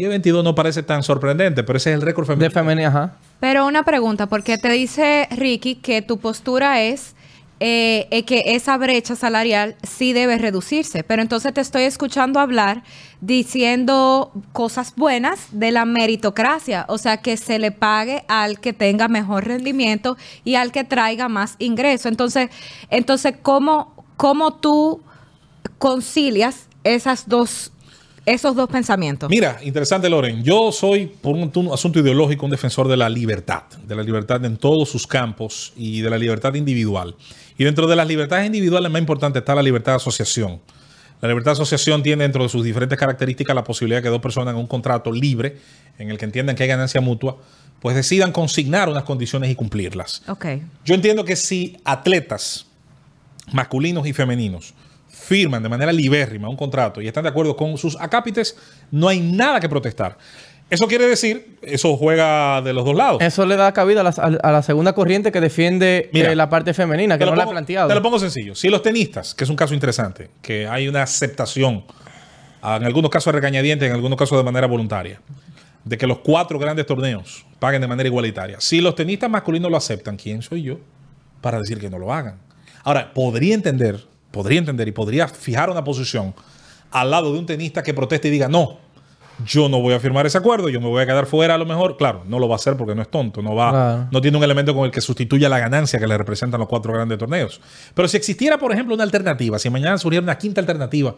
10,22 0.00 0.42
no 0.42 0.54
parece 0.54 0.82
tan 0.82 1.02
sorprendente, 1.02 1.62
pero 1.62 1.76
ese 1.76 1.90
es 1.90 1.96
el 1.96 2.02
récord 2.02 2.26
femenino. 2.26 2.48
De 2.48 2.50
femenina, 2.50 2.88
ajá. 2.88 3.16
Pero 3.40 3.66
una 3.66 3.82
pregunta, 3.82 4.26
porque 4.26 4.58
te 4.58 4.70
dice 4.70 5.28
Ricky 5.30 5.76
que 5.76 6.02
tu 6.02 6.18
postura 6.18 6.82
es 6.82 7.14
eh, 7.62 8.08
eh, 8.10 8.24
que 8.24 8.54
esa 8.54 8.78
brecha 8.78 9.16
salarial 9.16 9.76
sí 9.82 10.14
debe 10.14 10.38
reducirse, 10.38 11.04
pero 11.04 11.20
entonces 11.20 11.52
te 11.52 11.60
estoy 11.60 11.82
escuchando 11.82 12.40
hablar 12.40 12.82
diciendo 13.20 14.32
cosas 14.54 14.94
buenas 14.96 15.48
de 15.52 15.70
la 15.70 15.84
meritocracia, 15.84 16.86
o 16.88 16.96
sea, 16.96 17.18
que 17.18 17.36
se 17.36 17.58
le 17.58 17.70
pague 17.70 18.24
al 18.28 18.60
que 18.60 18.72
tenga 18.72 19.08
mejor 19.08 19.46
rendimiento 19.46 20.16
y 20.42 20.54
al 20.54 20.72
que 20.72 20.84
traiga 20.84 21.28
más 21.28 21.56
ingreso. 21.58 22.08
Entonces, 22.08 22.48
entonces 22.88 23.34
¿cómo, 23.42 24.06
cómo 24.16 24.54
tú 24.54 25.02
concilias 25.76 26.66
esas 26.82 27.28
dos, 27.28 27.72
esos 28.26 28.54
dos 28.54 28.68
pensamientos? 28.68 29.30
Mira, 29.30 29.58
interesante, 29.62 30.08
Loren. 30.08 30.42
Yo 30.42 30.72
soy, 30.72 31.06
por 31.06 31.34
un, 31.34 31.50
un 31.54 31.72
asunto 31.72 32.00
ideológico, 32.00 32.44
un 32.44 32.50
defensor 32.50 32.88
de 32.88 32.96
la 32.96 33.08
libertad, 33.08 33.62
de 33.86 33.94
la 33.94 34.02
libertad 34.02 34.44
en 34.44 34.56
todos 34.56 34.88
sus 34.88 35.06
campos 35.06 35.72
y 35.76 36.00
de 36.00 36.10
la 36.10 36.18
libertad 36.18 36.54
individual. 36.54 37.16
Y 37.58 37.64
dentro 37.64 37.86
de 37.86 37.96
las 37.96 38.06
libertades 38.06 38.46
individuales 38.46 38.90
más 38.90 39.00
importante 39.00 39.40
está 39.40 39.54
la 39.54 39.62
libertad 39.62 39.92
de 39.92 39.96
asociación. 39.96 40.60
La 41.20 41.28
libertad 41.28 41.50
de 41.50 41.56
asociación 41.56 42.02
tiene 42.02 42.22
dentro 42.22 42.42
de 42.42 42.48
sus 42.48 42.64
diferentes 42.64 42.98
características 42.98 43.54
la 43.54 43.64
posibilidad 43.64 43.98
de 43.98 44.04
que 44.04 44.08
dos 44.08 44.22
personas 44.22 44.54
en 44.54 44.60
un 44.60 44.66
contrato 44.66 45.12
libre, 45.12 45.58
en 45.98 46.10
el 46.10 46.16
que 46.16 46.24
entiendan 46.24 46.56
que 46.56 46.62
hay 46.62 46.68
ganancia 46.68 47.00
mutua, 47.00 47.36
pues 47.80 47.96
decidan 47.96 48.32
consignar 48.32 48.88
unas 48.88 49.04
condiciones 49.04 49.50
y 49.50 49.54
cumplirlas. 49.54 50.22
Ok. 50.28 50.46
Yo 50.84 50.94
entiendo 50.94 51.24
que 51.24 51.36
si 51.36 51.76
atletas 51.84 52.66
masculinos 53.52 54.06
y 54.06 54.12
femeninos 54.12 54.74
firman 55.10 55.62
de 55.62 55.68
manera 55.68 55.92
libérrima 55.92 56.48
un 56.48 56.56
contrato 56.56 57.00
y 57.02 57.06
están 57.08 57.24
de 57.24 57.30
acuerdo 57.30 57.56
con 57.56 57.76
sus 57.76 57.96
acápites, 58.00 58.56
no 58.90 59.08
hay 59.08 59.20
nada 59.20 59.60
que 59.60 59.68
protestar. 59.68 60.16
Eso 60.70 60.86
quiere 60.86 61.08
decir, 61.08 61.58
eso 61.62 61.96
juega 61.96 62.62
de 62.62 62.72
los 62.72 62.84
dos 62.84 62.94
lados. 62.94 63.20
Eso 63.20 63.44
le 63.44 63.56
da 63.56 63.72
cabida 63.72 64.02
a 64.02 64.04
la, 64.04 64.10
a- 64.10 64.48
a 64.48 64.52
la 64.52 64.62
segunda 64.62 64.92
corriente 64.92 65.32
que 65.32 65.40
defiende 65.40 66.08
Mira, 66.12 66.30
eh, 66.30 66.36
la 66.36 66.48
parte 66.48 66.72
femenina, 66.74 67.18
que 67.18 67.24
no 67.24 67.34
la 67.34 67.42
pongo- 67.44 67.50
planteado. 67.54 67.88
Te 67.88 67.94
lo 67.96 68.02
pongo 68.02 68.20
sencillo. 68.20 68.54
Si 68.54 68.68
los 68.68 68.80
tenistas, 68.80 69.34
que 69.34 69.42
es 69.42 69.50
un 69.50 69.56
caso 69.56 69.74
interesante, 69.74 70.30
que 70.40 70.68
hay 70.68 70.86
una 70.86 71.02
aceptación, 71.02 71.84
ah, 72.62 72.76
en 72.76 72.84
algunos 72.84 73.10
casos 73.10 73.34
regañadientes, 73.34 73.88
en 73.88 73.94
algunos 73.96 74.16
casos 74.16 74.38
de 74.38 74.44
manera 74.44 74.68
voluntaria, 74.68 75.20
de 75.84 75.98
que 75.98 76.06
los 76.06 76.18
cuatro 76.18 76.56
grandes 76.58 76.86
torneos 76.86 77.44
paguen 77.58 77.80
de 77.80 77.88
manera 77.88 78.06
igualitaria. 78.08 78.58
Si 78.60 78.80
los 78.80 78.94
tenistas 78.94 79.28
masculinos 79.28 79.72
lo 79.72 79.76
aceptan, 79.76 80.16
¿quién 80.16 80.40
soy 80.40 80.62
yo 80.62 80.78
para 81.40 81.58
decir 81.58 81.80
que 81.80 81.90
no 81.90 81.98
lo 81.98 82.12
hagan? 82.14 82.36
Ahora, 82.84 83.12
podría 83.12 83.54
entender, 83.54 84.04
podría 84.30 84.58
entender 84.58 84.88
y 84.88 84.92
podría 84.92 85.28
fijar 85.28 85.70
una 85.70 85.84
posición 85.84 86.34
al 86.90 87.10
lado 87.10 87.32
de 87.32 87.38
un 87.38 87.46
tenista 87.46 87.82
que 87.82 87.94
proteste 87.94 88.28
y 88.28 88.30
diga, 88.32 88.48
no, 88.48 88.78
yo 89.46 89.68
no 89.68 89.80
voy 89.80 89.94
a 89.94 90.00
firmar 90.00 90.26
ese 90.26 90.36
acuerdo, 90.36 90.68
yo 90.68 90.80
me 90.80 90.88
voy 90.88 91.02
a 91.02 91.06
quedar 91.06 91.24
fuera 91.26 91.54
a 91.54 91.58
lo 91.58 91.64
mejor. 91.64 91.96
Claro, 91.96 92.24
no 92.26 92.38
lo 92.38 92.48
va 92.48 92.54
a 92.54 92.56
hacer 92.56 92.76
porque 92.76 92.94
no 92.94 93.00
es 93.02 93.08
tonto, 93.10 93.40
no 93.42 93.54
va, 93.54 93.70
Claro. 93.70 94.08
no 94.10 94.20
tiene 94.20 94.36
un 94.36 94.44
elemento 94.44 94.74
con 94.74 94.84
el 94.84 94.90
que 94.90 95.00
sustituya 95.00 95.48
la 95.48 95.58
ganancia 95.58 95.98
que 95.98 96.06
le 96.06 96.18
representan 96.18 96.60
los 96.60 96.68
cuatro 96.68 96.92
grandes 96.92 97.16
torneos. 97.18 97.60
Pero 97.94 98.06
si 98.08 98.16
existiera, 98.16 98.58
por 98.58 98.72
ejemplo, 98.72 98.94
una 98.94 99.04
alternativa, 99.04 99.58
si 99.58 99.70
mañana 99.70 99.96
surgiera 99.98 100.22
una 100.22 100.36
quinta 100.36 100.60
alternativa, 100.60 101.14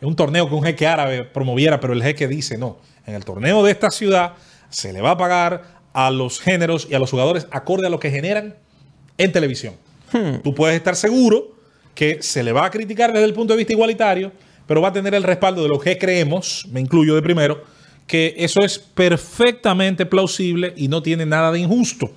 un 0.00 0.14
torneo 0.16 0.48
que 0.48 0.54
un 0.54 0.62
jeque 0.62 0.86
árabe 0.86 1.24
promoviera, 1.24 1.80
pero 1.80 1.92
el 1.92 2.02
jeque 2.02 2.28
dice, 2.28 2.56
no, 2.56 2.78
en 3.06 3.14
el 3.14 3.24
torneo 3.24 3.62
de 3.64 3.72
esta 3.72 3.90
ciudad 3.90 4.34
se 4.70 4.92
le 4.92 5.00
va 5.02 5.12
a 5.12 5.16
pagar 5.18 5.62
a 5.92 6.10
los 6.10 6.40
géneros 6.40 6.86
y 6.90 6.94
a 6.94 6.98
los 6.98 7.10
jugadores 7.10 7.46
acorde 7.50 7.86
a 7.86 7.90
lo 7.90 7.98
que 7.98 8.10
generan 8.10 8.56
en 9.18 9.32
televisión. 9.32 9.74
Tú 10.42 10.54
puedes 10.54 10.76
estar 10.76 10.94
seguro 10.96 11.55
que 11.96 12.22
se 12.22 12.44
le 12.44 12.52
va 12.52 12.66
a 12.66 12.70
criticar 12.70 13.12
desde 13.12 13.24
el 13.24 13.32
punto 13.34 13.54
de 13.54 13.58
vista 13.58 13.72
igualitario, 13.72 14.30
pero 14.68 14.80
va 14.80 14.88
a 14.88 14.92
tener 14.92 15.14
el 15.14 15.24
respaldo 15.24 15.62
de 15.64 15.68
lo 15.68 15.80
que 15.80 15.98
creemos, 15.98 16.66
me 16.70 16.80
incluyo 16.80 17.16
de 17.16 17.22
primero, 17.22 17.64
que 18.06 18.34
eso 18.38 18.60
es 18.60 18.78
perfectamente 18.78 20.06
plausible 20.06 20.72
y 20.76 20.86
no 20.88 21.02
tiene 21.02 21.26
nada 21.26 21.50
de 21.50 21.58
injusto. 21.58 22.10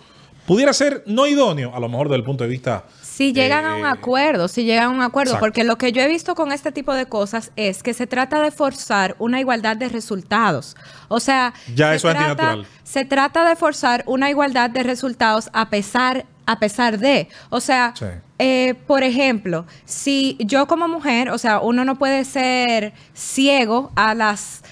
Pudiera 0.46 0.74
ser 0.74 1.04
no 1.06 1.28
idóneo, 1.28 1.76
a 1.76 1.80
lo 1.80 1.90
mejor 1.90 2.08
desde 2.08 2.18
el 2.18 2.24
punto 2.24 2.44
de 2.44 2.50
vista... 2.50 2.86
Si 3.02 3.34
llegan 3.34 3.66
a 3.66 3.76
un 3.76 3.86
eh, 3.86 3.90
acuerdo, 3.90 4.48
si 4.48 4.64
llegan 4.64 4.86
a 4.86 4.90
un 4.90 5.02
acuerdo, 5.02 5.32
exacto. 5.34 5.46
porque 5.46 5.64
lo 5.66 5.78
que 5.78 5.92
yo 5.92 6.02
he 6.02 6.08
visto 6.08 6.36
con 6.36 6.52
este 6.54 6.72
tipo 6.72 6.94
de 6.94 7.06
cosas 7.06 7.52
es 7.58 7.84
que 7.84 7.94
se 7.94 8.08
trata 8.08 8.42
de 8.42 8.50
forzar 8.50 9.16
una 9.20 9.40
igualdad 9.42 9.76
de 9.78 9.90
resultados. 9.90 10.76
O 11.10 11.20
sea, 11.20 11.54
Ya 11.76 11.90
se 11.90 11.96
eso 11.98 12.10
es 12.10 12.16
trata- 12.16 12.32
antinatural. 12.32 12.68
Se 12.84 13.06
trata 13.06 13.48
de 13.48 13.56
forzar 13.58 14.04
una 14.08 14.30
igualdad 14.30 14.70
de 14.70 14.84
resultados 14.84 15.50
a 15.54 15.70
pesar, 15.70 16.26
a 16.52 16.58
pesar 16.60 16.98
de. 16.98 17.28
O 17.52 17.60
sea, 17.60 17.94
Sí. 17.96 18.06
eh, 18.40 18.74
por 18.88 19.04
ejemplo, 19.04 19.66
si 19.86 20.36
yo 20.40 20.66
como 20.68 20.88
mujer, 20.88 21.30
o 21.30 21.38
sea, 21.38 21.60
uno 21.60 21.86
no 21.86 21.98
puede 22.00 22.26
ser 22.26 22.94
ciego 23.14 23.92
a 23.96 24.16
las 24.16 24.64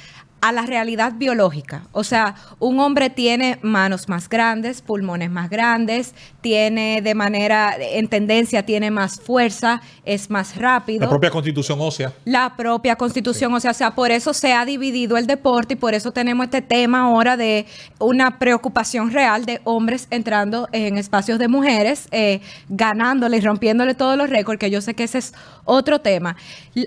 a 0.41 0.51
la 0.51 0.63
realidad 0.63 1.13
biológica. 1.15 1.83
O 1.91 2.03
sea, 2.03 2.35
un 2.59 2.79
hombre 2.79 3.09
tiene 3.09 3.57
manos 3.61 4.07
más 4.07 4.29
grandes, 4.29 4.81
pulmones 4.81 5.31
más 5.31 5.49
grandes, 5.49 6.13
tiene 6.41 7.01
de 7.01 7.15
manera, 7.15 7.75
en 7.79 8.07
tendencia, 8.07 8.65
tiene 8.65 8.91
más 8.91 9.19
fuerza, 9.19 9.81
es 10.05 10.29
más 10.29 10.55
rápido. 10.55 11.01
La 11.05 11.09
propia 11.09 11.31
constitución 11.31 11.79
ósea. 11.81 12.13
La 12.25 12.55
propia 12.55 12.95
constitución, 12.95 13.53
o 13.53 13.59
sea, 13.59 13.71
o 13.71 13.73
sea, 13.73 13.95
por 13.95 14.11
eso 14.11 14.33
se 14.33 14.53
ha 14.53 14.63
dividido 14.65 15.17
el 15.17 15.25
deporte 15.25 15.73
y 15.73 15.77
por 15.77 15.93
eso 15.93 16.11
tenemos 16.11 16.45
este 16.45 16.61
tema 16.61 17.01
ahora 17.01 17.35
de 17.35 17.65
una 17.99 18.37
preocupación 18.37 19.11
real 19.11 19.45
de 19.45 19.61
hombres 19.63 20.07
entrando 20.11 20.69
en 20.71 20.97
espacios 20.97 21.39
de 21.39 21.47
mujeres, 21.47 22.07
eh, 22.11 22.41
ganándole 22.69 23.37
y 23.37 23.41
rompiéndole 23.41 23.95
todos 23.95 24.17
los 24.17 24.29
récords, 24.29 24.59
que 24.59 24.69
yo 24.69 24.81
sé 24.81 24.93
que 24.93 25.03
ese 25.03 25.17
es 25.17 25.33
otro 25.65 25.99
tema. 25.99 26.35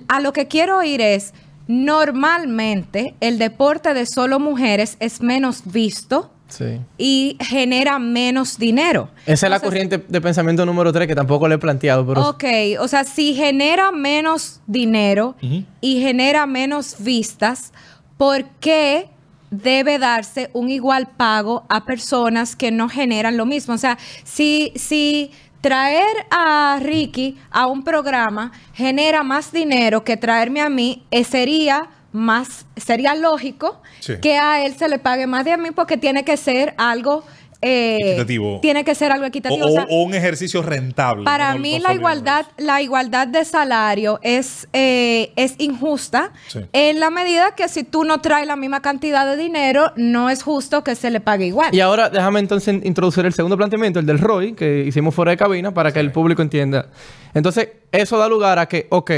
A 0.09 0.21
lo 0.21 0.33
que 0.33 0.47
quiero 0.47 0.83
ir 0.83 1.01
es, 1.01 1.35
normalmente 1.71 3.15
el 3.21 3.39
deporte 3.39 3.95
de 3.95 4.07
solo 4.07 4.39
mujeres 4.39 4.97
es 5.01 5.21
menos 5.23 5.63
visto 5.65 6.31
Sí. 6.49 6.81
y 6.99 7.37
genera 7.41 8.01
menos 8.01 8.59
dinero. 8.59 9.09
Esa 9.25 9.47
es 9.47 9.51
la 9.51 9.61
corriente 9.61 9.99
de 9.99 10.21
pensamiento 10.21 10.67
número 10.67 10.93
3 10.93 11.07
que 11.07 11.15
tampoco 11.15 11.47
le 11.47 11.55
he 11.55 11.59
planteado, 11.59 12.05
pero 12.05 12.29
Ok, 12.29 12.45
o 12.81 12.89
sea, 12.89 13.05
si 13.05 13.35
genera 13.35 13.93
menos 13.93 14.61
dinero 14.67 15.37
y 15.81 16.01
genera 16.01 16.47
menos 16.47 16.97
vistas, 16.99 17.73
¿por 18.17 18.45
qué 18.59 19.11
debe 19.53 20.01
darse 20.01 20.51
un 20.53 20.71
igual 20.71 21.09
pago 21.17 21.67
a 21.69 21.85
personas 21.85 22.57
que 22.57 22.73
no 22.73 22.89
generan 22.89 23.37
lo 23.37 23.47
mismo? 23.47 23.75
O 23.75 23.79
sea, 23.79 23.97
si, 24.25 24.73
si 24.75 25.31
traer 25.61 26.27
a 26.31 26.79
Ricky 26.81 27.39
a 27.51 27.67
un 27.67 27.83
programa 27.83 28.53
genera 28.75 29.23
más 29.23 29.53
dinero 29.53 30.05
que 30.05 30.17
traerme 30.17 30.61
a 30.61 30.69
mí, 30.69 31.05
eh, 31.11 31.25
sería 31.25 31.89
más, 32.13 32.67
sería 32.77 33.15
lógico 33.15 33.81
Sí. 34.01 34.15
que 34.21 34.37
a 34.39 34.65
él 34.65 34.75
se 34.77 34.89
le 34.89 34.99
pague 34.99 35.27
más 35.27 35.45
de 35.45 35.53
a 35.53 35.57
mí 35.57 35.71
porque 35.71 35.97
tiene 35.97 36.25
que 36.25 36.37
ser 36.37 36.75
algo 36.77 37.25
eh, 37.63 37.99
Equitativo. 38.01 38.59
Tiene 38.63 38.85
que 38.85 38.95
ser 38.95 39.13
algo 39.13 39.27
equitativo. 39.27 39.67
o- 39.67 39.69
o 39.69 39.73
sea, 39.73 39.87
o 39.91 40.03
un 40.03 40.15
ejercicio 40.15 40.63
rentable. 40.63 41.25
para 41.25 41.55
mí 41.57 41.79
la 41.79 41.93
igualdad, 41.93 42.47
la 42.57 42.81
igualdad 42.81 43.27
de 43.29 43.45
salario 43.45 44.19
es, 44.23 44.67
eh, 44.73 45.33
es 45.37 45.57
injusta 45.59 46.33
Sí. 46.49 46.61
en 46.73 47.01
la 47.01 47.11
medida 47.11 47.55
que 47.55 47.69
si 47.69 47.85
tú 47.85 48.05
no 48.05 48.21
traes 48.21 48.47
la 48.47 48.57
misma 48.57 48.81
cantidad 48.81 49.27
de 49.27 49.37
dinero, 49.37 49.93
no 49.97 50.31
es 50.31 50.43
justo 50.43 50.83
que 50.85 50.95
se 50.95 51.11
le 51.11 51.21
pague 51.21 51.47
igual. 51.47 51.75
Y 51.75 51.81
ahora 51.81 52.09
déjame 52.09 52.41
entonces 52.41 52.83
introducir 52.85 53.27
el 53.27 53.33
segundo 53.35 53.57
planteamiento, 53.57 53.99
el 54.01 54.07
del 54.07 54.19
ROI, 54.19 54.55
que 54.55 54.85
hicimos 54.87 55.15
fuera 55.15 55.31
de 55.33 55.37
cabina, 55.37 55.75
para 55.75 55.93
que 55.93 56.01
el 56.01 56.13
público 56.13 56.41
entienda. 56.43 56.87
Entonces, 57.35 57.69
eso 57.93 58.17
da 58.19 58.29
lugar 58.29 58.59
a 58.59 58.67
que, 58.67 58.87
ok, 58.91 59.11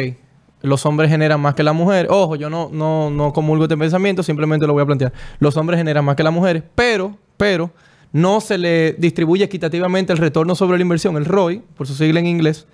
los 0.62 0.84
hombres 0.86 1.10
generan 1.10 1.40
más 1.40 1.54
que 1.54 1.62
las 1.62 1.74
mujeres. 1.74 2.10
Ojo, 2.10 2.36
yo 2.36 2.50
no, 2.50 2.68
no, 2.72 3.10
no 3.10 3.32
comulgo 3.32 3.64
este 3.64 3.76
pensamiento, 3.76 4.22
simplemente 4.22 4.66
lo 4.66 4.72
voy 4.72 4.82
a 4.82 4.86
plantear. 4.86 5.12
Los 5.38 5.56
hombres 5.56 5.78
generan 5.78 6.04
más 6.04 6.14
que 6.16 6.22
las 6.22 6.32
mujeres, 6.32 6.62
pero, 6.74 7.16
pero, 7.36 7.70
no 8.12 8.40
se 8.40 8.58
le 8.58 8.92
distribuye 8.94 9.44
equitativamente 9.44 10.12
el 10.12 10.18
retorno 10.18 10.54
sobre 10.54 10.78
la 10.78 10.82
inversión, 10.82 11.16
el 11.16 11.24
ROI, 11.24 11.62
por 11.76 11.86
su 11.86 11.94
sigla 11.94 12.20
en 12.20 12.26
inglés, 12.26 12.66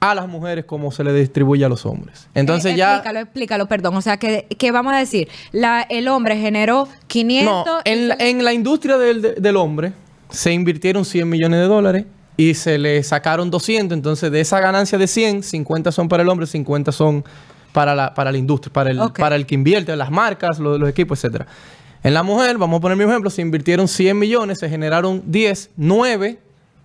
a 0.00 0.14
las 0.14 0.28
mujeres 0.28 0.66
como 0.66 0.92
se 0.92 1.02
le 1.02 1.12
distribuye 1.14 1.64
a 1.64 1.68
los 1.70 1.86
hombres. 1.86 2.28
Entonces 2.34 2.74
Eh, 2.74 2.76
ya... 2.76 2.94
Explícalo, 2.96 3.20
explícalo, 3.20 3.66
perdón. 3.66 3.96
O 3.96 4.02
sea, 4.02 4.18
que, 4.18 4.46
que 4.58 4.70
vamos 4.70 4.92
a 4.92 4.98
decir, 4.98 5.28
la, 5.52 5.80
el 5.88 6.08
hombre 6.08 6.36
generó 6.36 6.86
500... 7.06 7.44
No, 7.66 7.78
en, 7.84 8.08
la- 8.08 8.16
en 8.18 8.44
la 8.44 8.52
industria 8.52 8.98
del, 8.98 9.22
de- 9.22 9.34
del 9.36 9.56
hombre 9.56 9.92
se 10.28 10.52
invirtieron 10.52 11.04
100 11.06 11.26
millones 11.28 11.60
de 11.60 11.66
dólares 11.66 12.04
y 12.36 12.52
se 12.52 12.76
le 12.76 13.02
sacaron 13.02 13.50
200. 13.50 13.96
Entonces, 13.96 14.30
de 14.30 14.40
esa 14.42 14.60
ganancia 14.60 14.98
de 14.98 15.06
100, 15.06 15.42
50 15.42 15.90
son 15.90 16.08
para 16.10 16.22
el 16.22 16.28
hombre, 16.28 16.46
50 16.46 16.92
son 16.92 17.24
para 17.72 17.94
la, 17.94 18.12
para 18.12 18.30
la 18.32 18.36
industria, 18.38 18.72
para 18.74 18.90
el, 18.90 19.00
para 19.18 19.36
el 19.36 19.46
que 19.46 19.54
invierte, 19.54 19.96
las 19.96 20.10
marcas, 20.10 20.58
lo- 20.58 20.76
los 20.76 20.88
equipos, 20.90 21.18
etcétera. 21.24 21.46
En 22.06 22.14
la 22.14 22.22
mujer, 22.22 22.56
vamos 22.56 22.78
a 22.78 22.80
poner 22.80 22.96
mi 22.96 23.02
ejemplo, 23.02 23.30
se 23.30 23.42
invirtieron 23.42 23.88
100 23.88 24.16
millones, 24.16 24.58
se 24.60 24.68
generaron 24.68 25.22
10, 25.26 25.70
9 25.76 26.38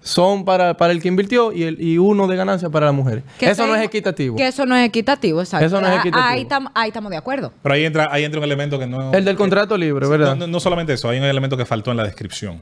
son 0.03 0.45
para, 0.45 0.75
para 0.77 0.93
el 0.93 0.99
que 0.99 1.09
invirtió 1.09 1.51
y, 1.53 1.61
el, 1.61 1.79
y 1.79 1.99
uno 1.99 2.25
de 2.25 2.35
ganancia 2.35 2.71
para 2.71 2.87
la 2.87 2.91
mujer. 2.91 3.21
que 3.37 3.47
Eso 3.51 3.67
no 3.67 3.75
es 3.75 3.83
equitativo. 3.85 4.35
Que 4.35 4.47
eso 4.47 4.65
no 4.65 4.75
es 4.75 4.87
equitativo, 4.87 5.41
exacto. 5.41 5.63
Eso 5.67 5.79
no 5.79 5.85
es 5.85 5.93
Ah, 5.93 5.99
equitativo. 5.99 6.27
Ahí, 6.27 6.45
tam- 6.45 6.71
ahí 6.73 6.87
estamos 6.87 7.11
de 7.11 7.17
acuerdo. 7.17 7.53
Pero 7.61 7.75
ahí 7.75 7.85
entra, 7.85 8.09
ahí 8.11 8.23
entra 8.23 8.39
un 8.39 8.43
elemento 8.45 8.79
que 8.79 8.87
no... 8.87 9.13
El 9.13 9.23
del 9.23 9.35
contrato 9.35 9.77
libre, 9.77 10.07
¿verdad? 10.07 10.29
No, 10.35 10.47
no- 10.47 10.53
no 10.53 10.59
solamente 10.59 10.93
eso, 10.93 11.07
hay 11.07 11.19
un 11.19 11.25
elemento 11.25 11.55
que 11.55 11.65
faltó 11.67 11.91
en 11.91 11.97
la 11.97 12.03
descripción. 12.03 12.59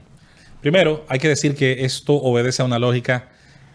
Primero, 0.60 1.06
hay 1.08 1.18
que 1.18 1.28
decir 1.28 1.54
que 1.54 1.86
esto 1.86 2.12
obedece 2.12 2.60
a 2.60 2.66
una 2.66 2.78
lógica 2.78 3.30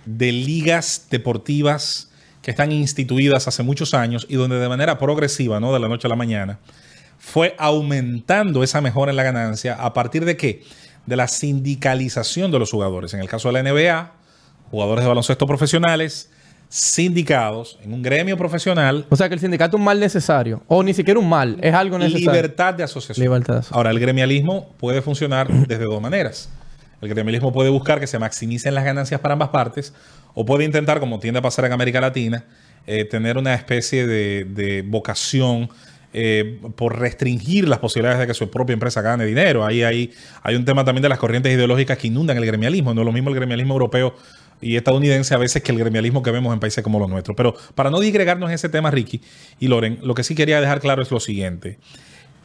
de 0.06 0.32
ligas 0.32 1.08
deportivas 1.10 2.12
que 2.44 2.51
están 2.51 2.72
instituidas 2.72 3.48
hace 3.48 3.63
muchos 3.63 3.96
años 3.96 4.27
y 4.30 4.36
donde 4.36 4.60
de 4.60 4.70
manera 4.70 5.00
progresiva, 5.00 5.60
no 5.60 5.74
de 5.74 5.80
la 5.80 5.88
noche 5.88 6.06
a 6.06 6.10
la 6.10 6.15
mañana, 6.15 6.60
fue 7.25 7.55
aumentando 7.58 8.62
esa 8.62 8.82
mejora 8.82 9.10
en 9.10 9.17
la 9.17 9.24
ganancia 9.24 9.74
a 9.74 9.94
partir 9.94 10.25
de 10.25 10.38
qué? 10.38 10.62
De 11.08 11.15
la 11.15 11.27
sindicalización 11.27 12.51
de 12.51 12.60
los 12.60 12.70
jugadores. 12.70 13.15
En 13.15 13.20
el 13.20 13.27
caso 13.27 13.51
de 13.51 13.63
la 13.63 13.63
NBA, 13.63 14.12
jugadores 14.70 15.03
de 15.03 15.08
baloncesto 15.08 15.48
profesionales, 15.48 16.29
sindicados 16.70 17.79
en 17.84 17.94
un 17.94 18.03
gremio 18.03 18.38
profesional, 18.38 19.08
O 19.10 19.15
sea 19.15 19.27
que 19.27 19.34
el 19.34 19.39
sindicato 19.39 19.75
es 19.75 19.79
un 19.79 19.86
mal 19.86 20.00
necesario. 20.00 20.62
O 20.67 20.84
ni 20.84 20.94
siquiera 20.94 21.20
un 21.20 21.27
mal, 21.27 21.58
es 21.62 21.74
algo 21.74 21.98
necesario. 21.98 22.32
libertad 22.32 22.75
de 22.75 22.84
asociación. 22.84 23.24
Libertad 23.24 23.53
de 23.53 23.60
asociación. 23.60 23.77
Ahora, 23.77 23.89
el 23.89 24.00
gremialismo 24.00 24.70
puede 24.77 25.01
funcionar 25.01 25.48
desde 25.67 25.84
dos 25.84 26.00
maneras. 26.00 26.50
El 27.01 27.10
gremialismo 27.10 27.51
puede 27.51 27.72
buscar 27.72 28.00
que 28.00 28.08
se 28.08 28.20
maximicen 28.20 28.75
las 28.75 28.86
ganancias 28.86 29.20
para 29.20 29.34
ambas 29.34 29.50
partes 29.50 29.94
o 30.36 30.46
puede 30.46 30.63
intentar, 30.63 31.00
como 31.00 31.20
tiende 31.20 31.39
a 31.39 31.41
pasar 31.41 31.65
en 31.65 31.74
América 31.74 32.00
Latina, 32.00 32.46
eh, 32.86 33.03
tener 33.03 33.39
una 33.39 33.55
especie 33.55 34.05
de, 34.05 34.46
de 34.46 34.84
vocación 34.84 35.70
eh, 36.17 36.62
por 36.77 36.98
restringir 36.98 37.67
las 37.67 37.79
posibilidades 37.79 38.22
de 38.22 38.27
que 38.27 38.34
su 38.34 38.50
propia 38.50 38.72
empresa 38.72 39.01
gane 39.01 39.25
dinero. 39.25 39.65
Ahí 39.65 39.84
hay, 39.84 40.13
hay 40.43 40.55
un 40.55 40.63
tema 40.63 40.86
también 40.86 41.01
de 41.01 41.10
las 41.10 41.19
corrientes 41.19 41.53
ideológicas 41.53 41.98
que 41.98 42.07
inundan 42.07 42.38
el 42.38 42.45
gremialismo. 42.45 42.93
No 42.93 43.01
es 43.01 43.05
lo 43.05 43.12
mismo 43.12 43.31
el 43.31 43.36
gremialismo 43.36 43.74
europeo 43.74 44.15
y 44.62 44.77
estadounidense 44.77 45.34
a 45.34 45.38
veces 45.38 45.62
que 45.62 45.74
el 45.74 45.77
gremialismo 45.77 46.24
que 46.24 46.31
vemos 46.31 46.53
en 46.53 46.62
países 46.62 46.81
como 46.86 47.00
los 47.00 47.10
nuestros. 47.10 47.36
Pero 47.36 47.53
para 47.75 47.89
no 47.89 48.00
digregarnos 48.00 48.50
en 48.50 48.55
ese 48.55 48.69
tema, 48.69 48.91
Ricky 48.91 49.19
y 49.60 49.67
Loren, 49.67 50.00
lo 50.03 50.15
que 50.15 50.24
sí 50.24 50.36
quería 50.36 50.62
dejar 50.62 50.79
claro 50.79 51.01
es 51.01 51.12
lo 51.12 51.19
siguiente. 51.19 51.79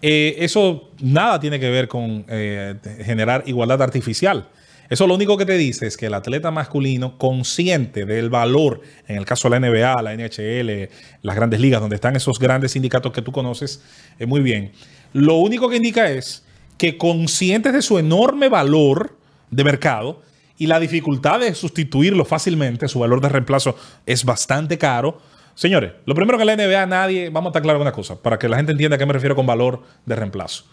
Eh, 0.03 0.35
eso 0.39 0.91
nada 1.01 1.39
tiene 1.39 1.61
que 1.61 1.71
ver 1.71 1.87
con 1.87 2.25
eh, 2.29 2.75
generar 3.05 3.45
igualdad 3.47 3.81
artificial. 3.83 4.49
Eso 4.91 5.07
lo 5.07 5.15
único 5.15 5.39
que 5.39 5.47
te 5.47 5.57
dice 5.57 5.87
es 5.87 5.97
que 5.97 6.07
el 6.07 6.15
atleta 6.15 6.51
masculino, 6.51 7.17
consciente 7.17 8.05
del 8.05 8.29
valor, 8.29 8.81
en 9.07 9.17
el 9.17 9.25
caso 9.25 9.49
de 9.49 9.59
la 9.59 9.69
NBA, 9.69 10.03
la 10.03 10.15
NHL, 10.17 10.91
las 11.23 11.37
grandes 11.37 11.61
ligas, 11.61 11.81
donde 11.81 11.95
están 11.95 12.17
esos 12.17 12.41
grandes 12.41 12.73
sindicatos 12.73 13.13
que 13.13 13.23
tú 13.23 13.31
conoces 13.31 13.83
eh, 14.19 14.27
muy 14.27 14.41
bien, 14.41 14.73
lo 15.13 15.37
único 15.37 15.71
que 15.71 15.77
indica 15.77 16.11
es 16.11 16.45
que 16.77 16.99
conscientes 16.99 17.73
de 17.73 17.83
su 17.83 17.99
enorme 17.99 18.49
valor 18.49 19.17
de 19.53 19.63
mercado 19.63 20.23
y 20.59 20.67
la 20.67 20.81
dificultad 20.81 21.39
de 21.39 21.55
sustituirlo 21.55 22.25
fácilmente, 22.25 22.89
su 22.89 22.99
valor 22.99 23.21
de 23.21 23.29
reemplazo 23.29 23.77
es 24.07 24.25
bastante 24.25 24.77
caro, 24.77 25.21
Señores, 25.55 25.93
lo 26.07 26.15
primero 26.15 26.39
que 26.39 26.45
la 26.47 26.57
NBA 26.57 26.87
nadie, 26.87 27.29
vamos 27.29 27.49
a 27.49 27.51
estar 27.51 27.61
claros 27.61 27.81
en 27.81 27.83
una 27.83 27.93
cosa, 27.93 28.17
para 28.17 28.39
que 28.39 28.49
la 28.49 28.57
gente 28.57 28.73
entienda 28.73 28.95
a 28.95 28.99
qué 28.99 29.05
me 29.05 29.13
refiero 29.13 29.37
con 29.37 29.45
valor 29.45 29.83
de 30.07 30.17
reemplazo. 30.17 30.65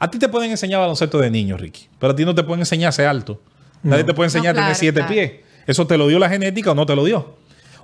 A 0.00 0.10
ti 0.10 0.18
te 0.18 0.28
pueden 0.28 0.50
enseñar 0.50 0.80
baloncesto 0.80 1.18
de 1.18 1.30
niño, 1.30 1.56
Ricky, 1.56 1.88
pero 2.00 2.12
a 2.12 2.16
ti 2.16 2.24
no 2.24 2.34
te 2.34 2.42
pueden 2.42 2.60
enseñar 2.60 2.88
a 2.88 2.92
ser 2.92 3.06
alto. 3.06 3.40
Nadie 3.82 4.04
te 4.04 4.14
puede 4.14 4.26
enseñar 4.28 4.54
No, 4.54 4.60
a 4.60 4.64
tener 4.64 4.76
claro, 4.76 4.78
siete 4.78 5.00
claro. 5.00 5.12
pies. 5.12 5.32
¿Eso 5.66 5.86
te 5.86 5.96
lo 5.96 6.08
dio 6.08 6.18
la 6.18 6.28
genética 6.28 6.72
o 6.72 6.74
no 6.74 6.86
te 6.86 6.94
lo 6.96 7.04
dio? 7.04 7.36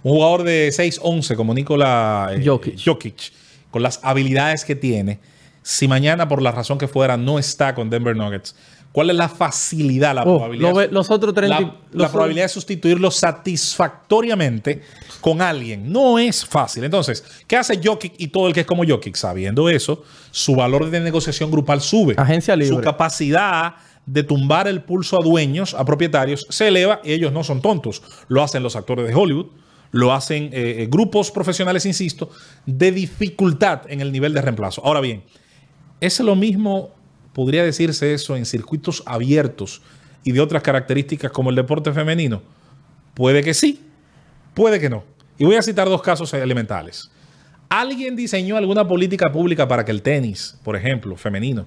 Un 0.03 0.13
jugador 0.13 0.45
de 0.45 0.69
6'11 0.71 1.35
como 1.37 1.55
Nikola 1.55 2.31
eh, 2.33 2.43
Jokic. 2.45 2.79
Jokic, 2.85 3.33
con 3.71 3.83
las 3.83 4.01
habilidades 4.03 4.65
que 4.65 4.75
tiene, 4.77 5.19
si 5.63 5.89
mañana 5.89 6.29
por 6.29 6.41
la 6.41 6.53
razón 6.53 6.79
que 6.79 6.89
fuera 6.89 7.17
no 7.17 7.39
está 7.39 7.75
con 7.75 7.91
Denver 7.91 8.15
Nuggets, 8.17 8.55
¿cuál 8.93 9.11
es 9.11 9.17
la 9.17 9.29
facilidad, 9.29 10.15
la 10.15 10.23
Oh, 10.23 10.37
probabilidad? 10.39 10.69
lo 10.71 10.75
ve- 10.77 10.89
los 10.91 11.11
otros 11.11 11.35
30 11.35 11.55
la, 11.61 11.61
los 11.67 11.73
la 11.73 11.81
otros- 11.97 12.11
probabilidad 12.13 12.45
de 12.45 12.49
sustituirlo 12.49 13.11
satisfactoriamente 13.11 14.83
con 15.21 15.43
alguien 15.43 15.93
no 15.93 16.19
es 16.19 16.45
fácil. 16.47 16.85
Entonces, 16.85 17.25
¿qué 17.47 17.57
hace 17.57 17.81
Jokic 17.83 18.15
y 18.19 18.29
todo 18.29 18.47
el 18.49 18.55
que 18.55 18.61
es 18.61 18.67
como 18.67 18.85
Jokic? 18.87 19.17
Sabiendo 19.17 19.69
eso, 19.69 20.05
su 20.31 20.55
valor 20.55 20.91
de 20.91 21.01
negociación 21.01 21.51
grupal 21.51 21.81
sube. 21.81 22.15
Agencia 22.17 22.55
libre. 22.57 22.77
Su 22.77 22.81
capacidad 22.83 23.75
de 24.09 24.23
tumbar 24.23 24.67
el 24.69 24.83
pulso 24.83 25.21
a 25.21 25.25
dueños, 25.25 25.75
a 25.75 25.85
propietarios, 25.85 26.47
se 26.49 26.69
eleva 26.69 27.01
y 27.05 27.13
ellos 27.13 27.31
no 27.31 27.45
son 27.45 27.61
tontos. 27.61 28.03
Lo 28.29 28.43
hacen 28.43 28.63
los 28.63 28.75
actores 28.75 29.07
de 29.07 29.15
Hollywood, 29.15 29.49
lo 29.93 30.15
hacen 30.15 30.45
eh, 30.45 30.77
eh, 30.79 30.89
grupos 30.91 31.31
profesionales, 31.31 31.85
insisto, 31.85 32.31
de 32.65 32.91
dificultad 32.91 33.83
en 33.89 34.01
el 34.01 34.11
nivel 34.11 34.33
de 34.33 34.41
reemplazo. 34.41 34.83
Ahora 34.85 35.01
bien, 35.01 35.25
¿es 36.01 36.19
lo 36.21 36.37
mismo, 36.37 36.91
podría 37.35 37.63
decirse 37.63 38.15
eso, 38.15 38.35
en 38.35 38.47
circuitos 38.47 39.03
abiertos 39.05 39.83
y 40.25 40.33
de 40.33 40.41
otras 40.41 40.63
características 40.63 41.31
como 41.31 41.51
el 41.51 41.57
deporte 41.57 41.93
femenino? 41.93 42.43
Puede 43.13 43.43
que 43.43 43.53
sí, 43.53 43.81
puede 44.55 44.81
que 44.81 44.89
no. 44.89 45.05
Y 45.37 45.45
voy 45.45 45.57
a 45.57 45.63
citar 45.63 45.87
dos 45.87 46.01
casos 46.01 46.33
elementales. 46.33 47.11
¿Alguien 47.69 48.17
diseñó 48.17 48.57
alguna 48.57 48.89
política 48.89 49.31
pública 49.31 49.69
para 49.69 49.85
que 49.85 49.91
el 49.91 50.01
tenis, 50.01 50.57
por 50.65 50.77
ejemplo, 50.77 51.15
femenino, 51.17 51.67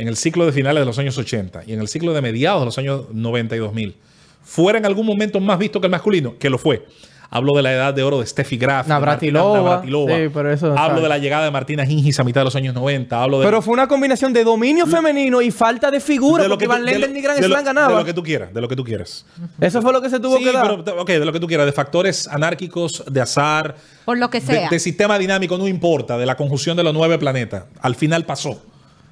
en 0.00 0.08
el 0.08 0.16
ciclo 0.16 0.46
de 0.46 0.52
finales 0.52 0.80
de 0.80 0.86
los 0.86 0.98
años 0.98 1.16
80 1.18 1.62
y 1.66 1.72
en 1.72 1.80
el 1.80 1.88
ciclo 1.88 2.12
de 2.12 2.20
mediados 2.22 2.60
de 2.62 2.64
los 2.66 2.78
años 2.78 3.02
90 3.12 3.56
y 3.56 3.58
2000, 3.58 3.96
fuera 4.42 4.78
en 4.78 4.86
algún 4.86 5.06
momento 5.06 5.40
más 5.40 5.58
visto 5.58 5.80
que 5.80 5.86
el 5.86 5.90
masculino? 5.92 6.36
Que 6.38 6.50
lo 6.50 6.58
fue. 6.58 6.86
Hablo 7.32 7.52
de 7.54 7.62
la 7.62 7.72
edad 7.72 7.94
de 7.94 8.02
oro 8.02 8.18
de 8.18 8.26
Steffi 8.26 8.56
Graf. 8.56 8.88
Navratilova. 8.88 9.44
Martina 9.50 9.62
Navratilova. 9.70 10.16
Sí, 10.16 10.22
pero 10.34 10.50
eso, 10.52 10.76
Hablo 10.76 11.00
de 11.00 11.08
la 11.08 11.16
llegada 11.18 11.44
de 11.44 11.52
Martina 11.52 11.84
Hingis 11.84 12.18
a 12.18 12.24
mitad 12.24 12.40
de 12.40 12.46
los 12.46 12.56
años 12.56 12.74
90. 12.74 13.22
Hablo 13.22 13.38
de, 13.38 13.46
Pero 13.46 13.62
fue 13.62 13.72
una 13.72 13.86
combinación 13.86 14.32
de 14.32 14.42
dominio 14.42 14.84
femenino 14.88 15.40
y 15.40 15.52
falta 15.52 15.92
de 15.92 16.00
figura, 16.00 16.42
de 16.42 16.48
lo 16.48 16.54
porque 16.56 16.64
que 16.64 16.68
Van 16.68 16.84
Lenden 16.84 17.10
lo- 17.10 17.14
ni 17.14 17.20
Gran 17.22 17.36
de 17.40 17.42
lo- 17.42 17.54
Slam 17.54 17.64
ganaba. 17.64 17.92
De 17.92 17.98
lo 18.00 18.04
que 18.04 18.14
tú 18.14 18.24
quieras, 18.24 18.52
de 18.52 18.60
lo 18.60 18.66
que 18.66 18.74
tú 18.74 18.82
quieras. 18.82 19.24
Eso 19.60 19.80
fue 19.80 19.92
lo 19.92 20.02
que 20.02 20.10
se 20.10 20.18
tuvo 20.18 20.38
Sí, 20.38 20.42
que 20.44 20.50
dar. 20.50 20.82
pero, 20.84 21.02
ok, 21.02 21.08
de 21.08 21.24
lo 21.24 21.32
que 21.32 21.38
tú 21.38 21.46
quieras, 21.46 21.66
de 21.66 21.72
factores 21.72 22.26
anárquicos, 22.26 23.04
de 23.08 23.20
azar, 23.20 23.76
Por 24.04 24.18
lo 24.18 24.28
que 24.28 24.40
de, 24.40 24.46
sea. 24.46 24.68
de 24.68 24.80
sistema 24.80 25.16
dinámico, 25.16 25.56
no 25.56 25.68
importa, 25.68 26.18
de 26.18 26.26
la 26.26 26.36
conjunción 26.36 26.76
de 26.76 26.82
los 26.82 26.92
nueve 26.92 27.16
planetas. 27.16 27.62
Al 27.80 27.94
final 27.94 28.24
pasó. 28.24 28.60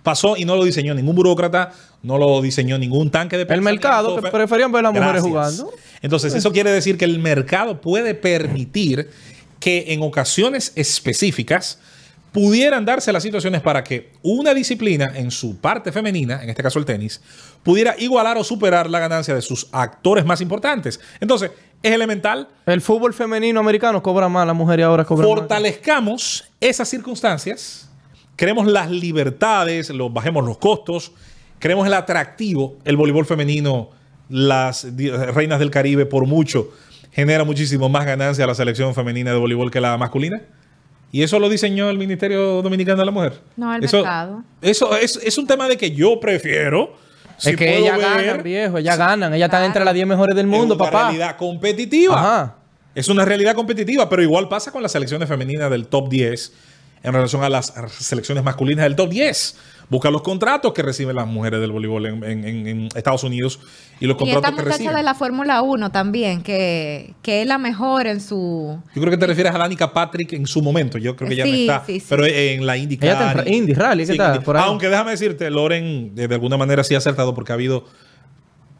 Pasó 0.02 0.36
y 0.36 0.44
no 0.44 0.56
lo 0.56 0.64
diseñó 0.64 0.94
ningún 0.94 1.16
burócrata, 1.16 1.72
no 2.02 2.18
lo 2.18 2.40
diseñó 2.40 2.78
ningún 2.78 3.10
tanque 3.10 3.36
de 3.36 3.52
El 3.52 3.62
mercado, 3.62 4.20
que 4.20 4.30
preferían 4.30 4.72
ver 4.72 4.80
a 4.80 4.90
las 4.90 4.92
mujeres 4.92 5.22
Gracias. 5.24 5.56
jugando. 5.60 5.76
Entonces, 6.00 6.34
eso 6.34 6.52
quiere 6.52 6.70
decir 6.70 6.96
que 6.96 7.04
el 7.04 7.18
mercado 7.18 7.80
puede 7.80 8.14
permitir 8.14 9.10
que 9.60 9.86
en 9.88 10.02
ocasiones 10.02 10.72
específicas 10.76 11.78
pudieran 12.32 12.84
darse 12.84 13.12
las 13.12 13.22
situaciones 13.22 13.62
para 13.62 13.82
que 13.82 14.12
una 14.22 14.54
disciplina 14.54 15.10
en 15.14 15.30
su 15.30 15.56
parte 15.56 15.92
femenina, 15.92 16.42
en 16.42 16.50
este 16.50 16.62
caso 16.62 16.78
el 16.78 16.84
tenis, 16.84 17.20
pudiera 17.62 17.94
igualar 17.98 18.36
o 18.36 18.44
superar 18.44 18.88
la 18.88 19.00
ganancia 19.00 19.34
de 19.34 19.42
sus 19.42 19.68
actores 19.72 20.24
más 20.24 20.40
importantes. 20.40 21.00
Entonces, 21.20 21.50
es 21.82 21.92
elemental 21.92 22.48
El 22.66 22.80
fútbol 22.80 23.14
femenino 23.14 23.60
americano 23.60 24.02
cobra 24.02 24.28
más, 24.28 24.46
las 24.46 24.56
mujeres 24.56 24.84
ahora 24.84 25.04
cobran 25.04 25.28
más. 25.28 25.38
fortalezcamos 25.38 26.44
esas 26.60 26.88
circunstancias, 26.88 27.87
creemos 28.38 28.66
las 28.68 28.88
libertades, 28.88 29.90
los, 29.90 30.12
bajemos 30.12 30.46
los 30.46 30.58
costos, 30.58 31.10
creemos 31.58 31.86
el 31.88 31.92
atractivo, 31.92 32.78
el 32.84 32.96
voleibol 32.96 33.26
femenino, 33.26 33.90
las 34.30 34.86
reinas 35.34 35.58
del 35.58 35.70
Caribe 35.70 36.06
por 36.06 36.24
mucho 36.26 36.70
genera 37.12 37.42
muchísimo 37.42 37.88
más 37.88 38.06
ganancia 38.06 38.44
a 38.44 38.46
la 38.46 38.54
selección 38.54 38.94
femenina 38.94 39.32
de 39.32 39.38
voleibol 39.38 39.72
que 39.72 39.80
la 39.80 39.96
masculina. 39.98 40.40
Y 41.10 41.22
eso 41.22 41.40
lo 41.40 41.48
diseñó 41.48 41.90
el 41.90 41.98
Ministerio 41.98 42.62
Dominicano 42.62 42.98
de 42.98 43.06
la 43.06 43.10
Mujer. 43.10 43.40
No, 43.56 43.74
el 43.74 43.82
eso, 43.82 43.96
mercado. 43.96 44.44
Eso 44.62 44.96
es, 44.96 45.18
es 45.24 45.36
un 45.36 45.46
tema 45.46 45.66
de 45.66 45.76
que 45.76 45.90
yo 45.90 46.20
prefiero. 46.20 46.94
si 47.38 47.50
es 47.50 47.56
que 47.56 47.78
ellas 47.78 47.96
ver, 47.96 48.26
ganan, 48.26 48.42
viejo. 48.44 48.78
Ellas 48.78 48.96
ganan. 48.96 49.34
Ellas 49.34 49.46
están 49.46 49.60
Claro. 49.60 49.66
entre 49.66 49.84
las 49.84 49.94
10 49.94 50.06
mejores 50.06 50.36
del 50.36 50.46
es 50.46 50.52
mundo, 50.52 50.76
una 50.76 50.84
papá. 50.84 51.02
realidad 51.04 51.36
competitiva. 51.36 52.14
Ajá. 52.20 52.56
Es 52.94 53.08
una 53.08 53.24
realidad 53.24 53.54
competitiva, 53.56 54.08
pero 54.08 54.22
igual 54.22 54.48
pasa 54.48 54.70
con 54.70 54.82
las 54.82 54.92
selecciones 54.92 55.28
femeninas 55.28 55.70
del 55.70 55.88
top 55.88 56.08
10 56.08 56.52
en 57.02 57.12
relación 57.12 57.42
a 57.44 57.48
las 57.48 57.72
selecciones 57.98 58.42
masculinas 58.44 58.84
del 58.84 58.96
top 58.96 59.10
10. 59.10 59.56
Busca 59.90 60.10
los 60.10 60.20
contratos 60.20 60.74
que 60.74 60.82
reciben 60.82 61.16
las 61.16 61.26
mujeres 61.26 61.60
del 61.60 61.72
voleibol 61.72 62.04
en, 62.04 62.22
en- 62.24 62.44
en- 62.44 62.66
en 62.66 62.88
Estados 62.94 63.24
Unidos 63.24 63.58
y 64.00 64.06
los 64.06 64.16
Y 64.16 64.18
contratos 64.18 64.44
esta 64.44 64.48
que 64.50 64.62
muchacha 64.62 64.76
reciben. 64.76 64.96
de 64.96 65.02
la 65.02 65.14
Fórmula 65.14 65.62
1 65.62 65.90
también, 65.90 66.42
que, 66.42 67.14
que 67.22 67.40
es 67.40 67.48
la 67.48 67.56
mejor 67.56 68.06
en 68.06 68.20
su... 68.20 68.78
Yo 68.94 69.00
creo 69.00 69.10
que 69.10 69.16
te 69.16 69.26
refieres 69.26 69.54
a 69.54 69.58
Danica 69.58 69.90
Patrick 69.94 70.34
en 70.34 70.46
su 70.46 70.60
momento. 70.60 70.98
Yo 70.98 71.16
creo 71.16 71.30
que 71.30 71.36
ya 71.36 71.46
no 71.46 71.50
Sí, 71.52 71.60
está. 71.62 71.84
sí, 71.86 72.00
sí. 72.00 72.06
Pero 72.06 72.26
en 72.26 72.66
la 72.66 72.76
IndyCar. 72.76 73.08
Ella 73.08 73.28
está 73.30 73.42
en 73.44 73.54
Indy 73.54 73.72
Rally, 73.72 74.04
¿qué 74.06 74.12
Sí, 74.12 74.18
tal? 74.18 74.34
Indy. 74.34 74.44
Por 74.44 74.56
ahí. 74.58 74.62
Aunque 74.66 74.88
déjame 74.90 75.12
decirte, 75.12 75.48
Loren 75.50 76.14
de, 76.14 76.28
de 76.28 76.34
alguna 76.34 76.58
manera 76.58 76.84
sí 76.84 76.94
ha 76.94 76.98
acertado 76.98 77.34
porque 77.34 77.52
ha 77.52 77.54
habido, 77.54 77.86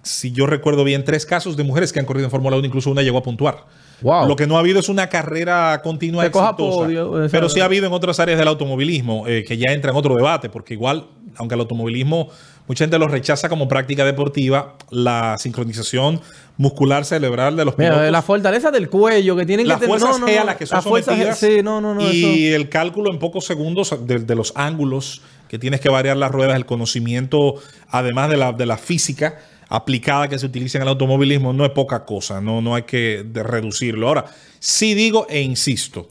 si 0.02 0.32
yo 0.32 0.46
recuerdo 0.46 0.84
bien, 0.84 1.04
tres 1.04 1.24
casos 1.24 1.56
de 1.56 1.64
mujeres 1.64 1.90
que 1.92 2.00
han 2.00 2.06
corrido 2.06 2.26
en 2.26 2.30
Fórmula 2.30 2.56
1. 2.58 2.66
Incluso 2.66 2.90
una 2.90 3.00
llegó 3.00 3.16
a 3.16 3.22
puntuar. 3.22 3.64
Wow. 4.00 4.28
Lo 4.28 4.36
que 4.36 4.46
no 4.46 4.56
ha 4.56 4.60
habido 4.60 4.78
es 4.80 4.88
una 4.88 5.08
carrera 5.08 5.80
continua 5.82 6.30
coja 6.30 6.50
exitosa. 6.50 6.76
podio, 6.84 7.28
pero 7.32 7.48
sí 7.48 7.60
ha 7.60 7.64
habido 7.64 7.86
en 7.86 7.92
otras 7.92 8.20
áreas 8.20 8.38
del 8.38 8.46
automovilismo, 8.48 9.26
eh, 9.26 9.44
que 9.46 9.56
ya 9.56 9.72
entra 9.72 9.90
en 9.90 9.96
otro 9.96 10.14
debate, 10.14 10.48
porque 10.48 10.74
igual, 10.74 11.06
aunque 11.36 11.54
el 11.56 11.60
automovilismo, 11.62 12.28
mucha 12.68 12.84
gente 12.84 12.98
lo 12.98 13.08
rechaza 13.08 13.48
como 13.48 13.66
práctica 13.66 14.04
deportiva, 14.04 14.76
la 14.90 15.36
sincronización 15.38 16.20
muscular 16.58 17.04
cerebral 17.04 17.56
de 17.56 17.64
los 17.64 17.76
Mira, 17.78 17.90
pilotos. 17.90 18.12
la 18.12 18.22
fortaleza 18.22 18.70
del 18.70 18.88
cuello 18.88 19.34
que 19.36 19.46
tienen 19.46 19.66
las 19.66 19.78
que 19.80 19.86
tener. 19.86 19.98
fuerzas 20.00 20.20
no, 20.20 20.26
G 20.28 20.34
no, 20.36 20.42
a 20.42 20.44
las 20.44 20.56
que 20.56 20.66
son 20.66 20.76
las 20.76 20.84
fuerzas 20.84 21.14
G, 21.14 21.18
sometidas 21.18 21.38
Sí, 21.38 21.62
no, 21.62 21.80
no, 21.80 21.94
no. 21.94 22.02
y 22.12 22.46
eso. 22.46 22.56
el 22.56 22.68
cálculo 22.68 23.10
en 23.12 23.18
pocos 23.18 23.46
segundos 23.46 23.94
de, 24.06 24.18
de 24.20 24.34
los 24.34 24.52
ángulos 24.54 25.22
que 25.48 25.58
tienes 25.58 25.80
que 25.80 25.88
variar 25.88 26.16
las 26.16 26.30
ruedas, 26.30 26.56
el 26.56 26.66
conocimiento, 26.66 27.54
además 27.88 28.28
de 28.30 28.36
la, 28.36 28.52
de 28.52 28.66
la 28.66 28.76
física 28.76 29.38
aplicada 29.68 30.28
que 30.28 30.38
se 30.38 30.46
utiliza 30.46 30.78
en 30.78 30.82
el 30.82 30.88
automovilismo, 30.88 31.52
no 31.52 31.64
es 31.64 31.70
poca 31.72 32.04
cosa, 32.04 32.40
no, 32.40 32.60
no 32.60 32.74
hay 32.74 32.82
que 32.82 33.24
reducirlo. 33.34 34.08
Ahora, 34.08 34.24
sí 34.58 34.94
digo 34.94 35.26
e 35.28 35.40
insisto, 35.42 36.08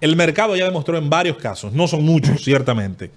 el 0.00 0.16
mercado 0.16 0.54
ya 0.56 0.64
demostró 0.64 0.96
en 0.98 1.10
varios 1.10 1.36
casos, 1.38 1.72
no 1.72 1.88
son 1.88 2.04
muchos 2.04 2.42
ciertamente, 2.44 3.10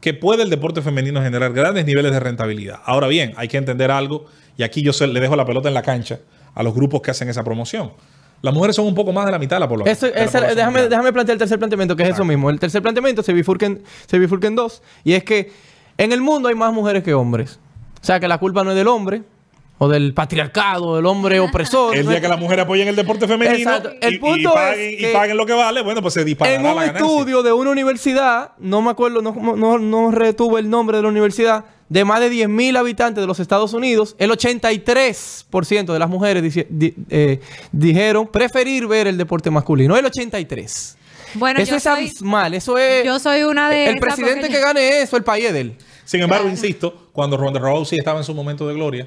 que 0.00 0.14
puede 0.14 0.42
el 0.44 0.50
deporte 0.50 0.82
femenino 0.82 1.20
generar 1.22 1.52
grandes 1.52 1.84
niveles 1.84 2.12
de 2.12 2.20
rentabilidad. 2.20 2.80
Ahora 2.84 3.08
bien, 3.08 3.32
hay 3.36 3.48
que 3.48 3.56
entender 3.56 3.90
algo, 3.90 4.26
y 4.56 4.62
aquí 4.62 4.82
yo 4.82 4.92
se- 4.92 5.06
le 5.08 5.18
dejo 5.20 5.34
la 5.36 5.44
pelota 5.44 5.68
en 5.68 5.74
la 5.74 5.82
cancha 5.82 6.20
a 6.54 6.62
los 6.62 6.74
grupos 6.74 7.00
que 7.02 7.10
hacen 7.10 7.28
esa 7.28 7.42
promoción. 7.42 7.92
Las 8.40 8.54
mujeres 8.54 8.76
son 8.76 8.86
un 8.86 8.94
poco 8.94 9.12
más 9.12 9.26
de 9.26 9.32
la 9.32 9.38
mitad 9.40 9.56
de 9.56 9.60
la 9.60 9.68
población. 9.68 9.92
Eso- 9.92 10.06
de 10.06 10.12
la 10.12 10.26
población 10.54 10.88
déjame, 10.90 11.12
plantear 11.12 11.34
el 11.34 11.38
tercer 11.40 11.58
planteamiento, 11.58 11.96
que 11.96 12.04
es 12.04 12.10
eso 12.10 12.24
mismo. 12.24 12.50
El 12.50 12.60
tercer 12.60 12.80
planteamiento 12.82 13.24
se 13.24 13.32
bifurca, 13.32 13.66
en, 13.66 13.82
se 14.06 14.16
bifurca 14.16 14.46
en 14.46 14.54
dos. 14.54 14.80
Y 15.02 15.14
es 15.14 15.24
que 15.24 15.50
en 15.96 16.12
el 16.12 16.20
mundo 16.20 16.48
hay 16.48 16.54
más 16.54 16.72
mujeres 16.72 17.02
que 17.02 17.14
hombres. 17.14 17.58
O 18.00 18.04
sea, 18.04 18.20
que 18.20 18.28
la 18.28 18.38
culpa 18.38 18.64
no 18.64 18.70
es 18.70 18.76
del 18.76 18.88
hombre, 18.88 19.22
o 19.80 19.88
del 19.88 20.12
patriarcado, 20.12 20.96
del 20.96 21.06
hombre 21.06 21.38
opresor. 21.40 21.96
El 21.96 22.08
día 22.08 22.20
que 22.20 22.26
las 22.28 22.38
mujeres 22.40 22.64
apoyen 22.64 22.88
el 22.88 22.96
deporte 22.96 23.28
femenino 23.28 23.56
Exacto. 23.58 23.90
El 24.00 24.14
y- 24.14 24.16
y, 24.16 24.18
punto 24.18 24.52
paguen, 24.54 24.80
es 24.80 24.92
y 24.94 24.96
que 24.98 25.12
paguen 25.12 25.36
lo 25.36 25.46
que 25.46 25.52
vale, 25.52 25.82
bueno, 25.82 26.02
pues 26.02 26.14
se 26.14 26.24
disparará 26.24 26.56
En 26.56 26.66
un 26.66 26.82
estudio 26.82 27.42
de 27.42 27.52
una 27.52 27.70
universidad, 27.70 28.52
no 28.58 28.82
me 28.82 28.90
acuerdo, 28.90 29.22
no, 29.22 29.32
no, 29.56 29.78
no 29.78 30.10
retuve 30.10 30.60
el 30.60 30.68
nombre 30.70 30.96
de 30.96 31.02
la 31.04 31.08
universidad, 31.08 31.64
de 31.88 32.04
más 32.04 32.20
de 32.20 32.30
10.000 32.30 32.76
habitantes 32.76 33.22
de 33.22 33.26
los 33.26 33.40
Estados 33.40 33.72
Unidos, 33.72 34.14
el 34.18 34.30
83% 34.30 35.92
de 35.92 35.98
las 35.98 36.08
mujeres 36.10 36.42
di- 36.68 36.94
eh, 37.10 37.40
dijeron 37.72 38.26
preferir 38.26 38.86
ver 38.86 39.06
el 39.06 39.16
deporte 39.16 39.50
masculino. 39.50 39.96
El 39.96 40.04
83%. 40.04 40.96
Bueno, 41.34 41.60
eso 41.60 41.76
es 41.76 41.82
soy- 41.82 41.92
abismal. 41.92 42.54
Eso 42.54 42.78
es. 42.78 43.04
Yo 43.04 43.18
soy 43.18 43.42
una 43.42 43.68
de 43.70 43.86
El 43.90 43.96
presidente 43.98 44.40
porque 44.42 44.54
que 44.54 44.60
gane 44.60 45.00
eso, 45.02 45.16
el 45.16 45.24
país 45.24 45.46
es 45.46 45.52
de 45.52 45.60
él. 45.60 45.76
Sin 46.04 46.20
embargo, 46.22 46.44
Claro. 46.44 46.56
insisto, 46.56 47.08
cuando 47.12 47.36
Ronda 47.36 47.60
Rousey 47.60 47.98
estaba 47.98 48.18
en 48.18 48.24
su 48.24 48.34
momento 48.34 48.66
de 48.66 48.74
gloria, 48.74 49.06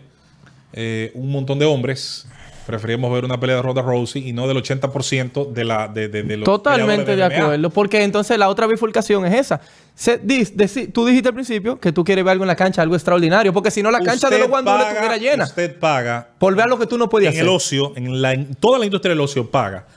eh, 0.73 1.11
un 1.15 1.31
montón 1.31 1.59
de 1.59 1.65
hombres 1.65 2.27
preferíamos 2.65 3.11
ver 3.11 3.25
una 3.25 3.39
pelea 3.39 3.57
de 3.57 3.61
Ronda 3.63 3.81
Rousey 3.81 4.29
y 4.29 4.33
no 4.33 4.47
del 4.47 4.55
80% 4.57 5.45
de, 5.51 5.63
la, 5.65 5.87
de, 5.87 6.07
de, 6.07 6.23
de 6.23 6.37
los 6.37 6.45
Totalmente 6.45 7.15
de 7.15 7.23
acuerdo. 7.23 7.69
Porque 7.71 8.03
entonces 8.03 8.37
la 8.37 8.47
otra 8.49 8.67
bifurcación 8.67 9.25
es 9.25 9.33
esa. 9.33 9.61
Se- 9.95 10.21
dis- 10.21 10.93
tú 10.93 11.05
dijiste 11.05 11.29
al 11.29 11.33
principio 11.35 11.79
que 11.79 11.91
tú 11.91 12.03
quieres 12.03 12.23
ver 12.23 12.33
algo 12.33 12.43
en 12.43 12.47
la 12.47 12.55
cancha, 12.55 12.81
algo 12.83 12.95
extraordinario. 12.95 13.51
Porque 13.51 13.71
si 13.71 13.81
no, 13.81 13.89
la 13.91 13.99
cancha 13.99 14.29
de 14.29 14.37
los 14.39 14.47
guandules 14.47 14.87
estuviera 14.87 15.17
llena. 15.17 15.43
Usted 15.45 15.77
paga 15.79 16.29
Por 16.37 16.55
ver 16.55 16.67
lo 16.67 16.77
que 16.79 16.85
tú 16.85 16.97
no 16.97 17.09
podías 17.09 17.33
en 17.33 17.39
hacer. 17.39 17.49
el 17.49 17.55
ocio, 17.55 17.93
en, 17.97 18.21
la, 18.21 18.33
en 18.33 18.53
toda 18.55 18.77
la 18.79 18.85
industria 18.85 19.09
del 19.09 19.21
ocio 19.21 19.49
paga 19.49 19.87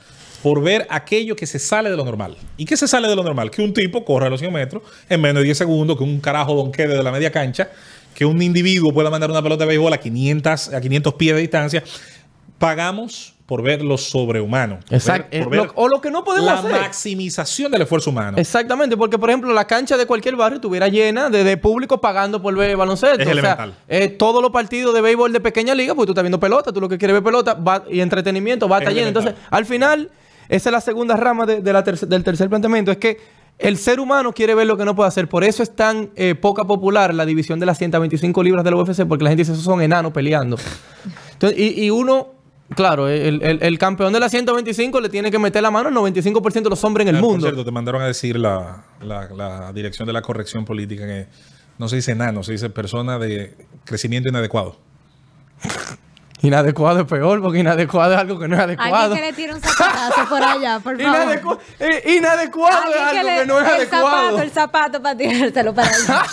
por 0.45 0.61
ver 0.61 0.85
aquello 0.91 1.35
que 1.35 1.47
se 1.47 1.57
sale 1.57 1.89
de 1.89 1.97
lo 1.97 2.05
normal. 2.05 2.37
¿Y 2.55 2.65
qué 2.65 2.77
se 2.77 2.87
sale 2.87 3.07
de 3.07 3.15
lo 3.15 3.23
normal? 3.23 3.49
Que 3.49 3.63
un 3.63 3.73
tipo 3.73 4.05
corra 4.05 4.27
a 4.27 4.29
los 4.29 4.39
100 4.39 4.53
metros 4.53 4.83
en 5.09 5.19
menos 5.19 5.41
de 5.41 5.45
10 5.45 5.57
segundos, 5.57 5.97
que 5.97 6.03
un 6.03 6.19
carajo 6.19 6.53
donque 6.53 6.85
desde 6.87 7.01
la 7.01 7.11
media 7.11 7.31
cancha, 7.31 7.67
que 8.13 8.25
un 8.25 8.39
individuo 8.43 8.93
pueda 8.93 9.09
mandar 9.09 9.31
una 9.31 9.41
pelota 9.41 9.63
de 9.63 9.69
béisbol 9.69 9.91
a 9.93 9.97
500, 9.97 10.71
a 10.71 10.79
500 10.79 11.13
pies 11.15 11.33
de 11.33 11.41
distancia. 11.41 11.83
Pagamos 12.59 13.33
por 13.47 13.61
ver 13.61 13.83
lo 13.83 13.97
sobrehumano. 13.97 14.79
Exacto. 14.89 15.27
ver- 15.31 15.41
Eh, 15.41 15.45
ver 15.49 15.65
lo- 15.65 15.71
o 15.75 15.87
lo 15.87 15.99
que 16.01 16.09
no 16.09 16.23
podemos 16.23 16.47
la 16.47 16.59
hacer. 16.59 16.71
maximización 16.71 17.71
del 17.71 17.81
esfuerzo 17.83 18.09
humano. 18.09 18.37
Exactamente, 18.37 18.95
porque 18.97 19.19
por 19.19 19.29
ejemplo 19.29 19.53
la 19.53 19.65
cancha 19.67 19.97
de 19.97 20.05
cualquier 20.07 20.35
barrio 20.35 20.55
estuviera 20.57 20.87
llena 20.87 21.29
de, 21.29 21.43
de 21.43 21.57
público 21.57 21.99
pagando 22.01 22.41
por 22.41 22.55
ver 22.55 22.75
baloncesto. 22.77 23.15
Es 23.21 23.21
o 23.21 23.23
sea, 23.23 23.31
elemental. 23.33 23.73
eh, 23.87 24.07
todos 24.09 24.41
los 24.41 24.51
partidos 24.51 24.93
de 24.95 25.01
béisbol 25.01 25.31
de 25.33 25.39
pequeña 25.41 25.75
liga, 25.75 25.93
pues 25.93 26.05
tú 26.07 26.13
estás 26.13 26.23
viendo 26.23 26.39
pelota, 26.39 26.71
tú 26.71 26.81
lo 26.81 26.89
que 26.89 26.97
quieres 26.97 27.13
ver 27.13 27.23
pelota 27.23 27.53
va- 27.55 27.83
y 27.91 27.99
entretenimiento, 27.99 28.67
va 28.69 28.77
a 28.77 28.79
Es 28.79 28.83
estar 28.83 28.93
lleno. 28.95 29.07
Entonces, 29.09 29.33
al 29.51 29.65
final, 29.65 30.09
esa 30.49 30.69
es 30.69 30.71
la 30.73 30.81
segunda 30.81 31.15
rama 31.15 31.45
de- 31.45 31.61
de 31.61 31.73
la 31.73 31.81
del 31.81 32.23
tercer 32.23 32.49
planteamiento, 32.49 32.91
es 32.91 32.97
que 32.97 33.17
el 33.57 33.77
ser 33.77 33.99
humano 34.01 34.33
quiere 34.33 34.53
ver 34.53 34.67
lo 34.67 34.75
que 34.77 34.83
no 34.85 34.95
puede 34.95 35.07
hacer. 35.07 35.29
Por 35.29 35.43
eso 35.45 35.63
es 35.63 35.75
tan 35.75 36.09
eh, 36.15 36.35
poca 36.35 36.65
popular 36.65 37.13
la 37.13 37.25
división 37.25 37.59
de 37.59 37.65
las 37.65 37.77
125 37.77 38.43
libras 38.43 38.63
de 38.65 38.71
la 38.71 38.77
UFC, 38.77 39.05
porque 39.07 39.23
la 39.23 39.29
gente 39.29 39.41
dice, 39.41 39.53
esos 39.53 39.63
son 39.63 39.81
enanos 39.81 40.11
peleando. 40.11 40.57
Entonces, 41.33 41.57
y, 41.59 41.85
y 41.85 41.89
uno... 41.89 42.33
Claro, 42.75 43.07
el, 43.07 43.43
el- 43.43 43.61
el 43.61 43.77
campeón 43.77 44.11
de 44.11 44.19
las 44.19 44.31
125 44.31 44.99
le 44.99 45.07
tiene 45.09 45.29
que 45.29 45.37
meter 45.37 45.61
la 45.61 45.69
mano 45.69 45.89
al 45.89 45.93
95% 45.95 46.63
de 46.63 46.69
los 46.71 46.83
hombres 46.83 47.03
en 47.07 47.09
el 47.09 47.17
Ah, 47.17 47.21
Por 47.21 47.29
mundo. 47.29 47.45
cierto, 47.45 47.63
te 47.63 47.69
mandaron 47.69 48.01
a 48.01 48.07
decir 48.07 48.39
la, 48.39 48.83
la- 49.01 49.29
la 49.29 49.71
dirección 49.71 50.07
de 50.07 50.13
la 50.13 50.23
corrección 50.23 50.65
política 50.65 51.05
que 51.05 51.27
no 51.77 51.87
se 51.87 51.97
dice 51.97 52.13
enano, 52.13 52.41
se 52.41 52.53
dice 52.53 52.71
persona 52.71 53.19
de 53.19 53.55
crecimiento 53.85 54.29
inadecuado. 54.29 54.77
Inadecuado 56.45 56.99
es 57.01 57.05
peor, 57.07 57.41
porque 57.41 57.59
inadecuado 57.59 58.13
es 58.13 58.19
algo 58.19 58.37
que 58.39 58.47
no 58.47 58.55
es 58.55 58.61
adecuado. 58.61 58.95
Alguien 59.13 59.19
que 59.21 59.25
le 59.27 59.33
tire 59.33 59.53
un 59.53 59.61
zapatazo 59.61 60.29
por 60.29 60.43
allá, 60.43 60.79
por 60.79 61.01
favor. 61.01 61.19
Inadecu- 61.19 61.59
eh, 61.79 62.13
inadecuado 62.17 62.77
es 62.93 62.99
Alguien 63.01 63.17
algo 63.17 63.29
le- 63.29 63.39
que 63.39 63.45
no 63.47 63.59
es 63.61 63.67
el 63.67 63.73
adecuado. 63.75 64.17
zapato, 64.27 64.41
el 64.41 64.51
zapato 64.51 65.01
para 65.01 65.17
tirárselo 65.17 65.73
para 65.73 65.89
allá. 65.89 66.25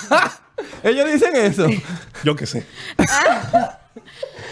Ellos 0.82 1.10
dicen 1.12 1.34
eso. 1.36 1.66
Yo 2.24 2.36
qué 2.36 2.46
sé. 2.46 2.66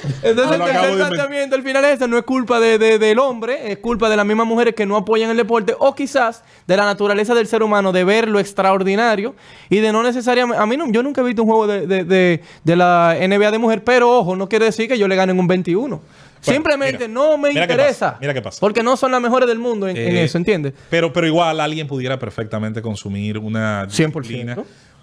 Entonces, 0.23 0.57
el 0.59 0.63
tercer 0.65 0.97
planteamiento 0.99 1.57
al 1.57 1.63
final 1.63 1.85
es 1.85 2.01
no 2.09 2.17
es 2.19 2.25
culpa 2.25 2.61
de, 2.61 2.79
de- 2.79 2.99
del 2.99 3.19
hombre, 3.19 3.73
es 3.73 3.79
culpa 3.79 4.09
de 4.09 4.17
las 4.17 4.25
mismas 4.27 4.47
mujeres 4.47 4.75
que 4.75 4.87
no 4.87 4.97
apoyan 4.97 5.31
el 5.31 5.37
deporte 5.37 5.75
o 5.79 5.95
quizás 5.95 6.43
de 6.67 6.77
la 6.77 6.85
naturaleza 6.85 7.35
del 7.35 7.47
ser 7.47 7.63
humano 7.63 7.93
de 7.93 8.05
ver 8.05 8.29
lo 8.29 8.39
extraordinario 8.41 9.35
y 9.69 9.79
de 9.79 9.93
no 9.93 10.03
necesariamente... 10.03 10.61
A 10.63 10.67
mí 10.67 10.77
no, 10.77 10.91
yo 10.91 11.03
nunca 11.03 11.21
he 11.21 11.25
visto 11.25 11.43
un 11.43 11.49
juego 11.49 11.67
de, 11.67 11.87
de- 11.87 12.41
la 12.77 13.17
NBA 13.21 13.51
de 13.51 13.59
mujer, 13.59 13.85
pero 13.85 14.11
ojo, 14.19 14.37
no 14.37 14.49
quiere 14.49 14.67
decir 14.67 14.89
que 14.89 14.99
yo 14.99 15.07
le 15.09 15.17
gane 15.17 15.33
en 15.33 15.41
un 15.41 15.47
21. 15.47 16.01
Simplemente 16.41 17.07
mira, 17.07 17.21
no 17.21 17.37
me 17.37 17.51
mira 17.51 17.63
interesa. 17.65 18.17
mira 18.19 18.33
qué 18.33 18.41
pasa. 18.41 18.59
Porque 18.61 18.83
no 18.83 18.97
son 18.97 19.13
las 19.13 19.21
mejores 19.21 19.47
del 19.47 19.59
mundo 19.59 19.87
en, 19.89 19.97
en 19.99 20.17
Eh, 20.17 20.25
eso, 20.25 20.39
¿entiendes? 20.39 20.73
Pero, 20.89 21.13
pero 21.13 21.27
igual 21.27 21.61
alguien 21.61 21.87
pudiera 21.87 22.19
perfectamente 22.19 22.81
consumir 22.81 23.37
una 23.37 23.85
100%. 23.87 23.89
disciplina. 24.21 24.57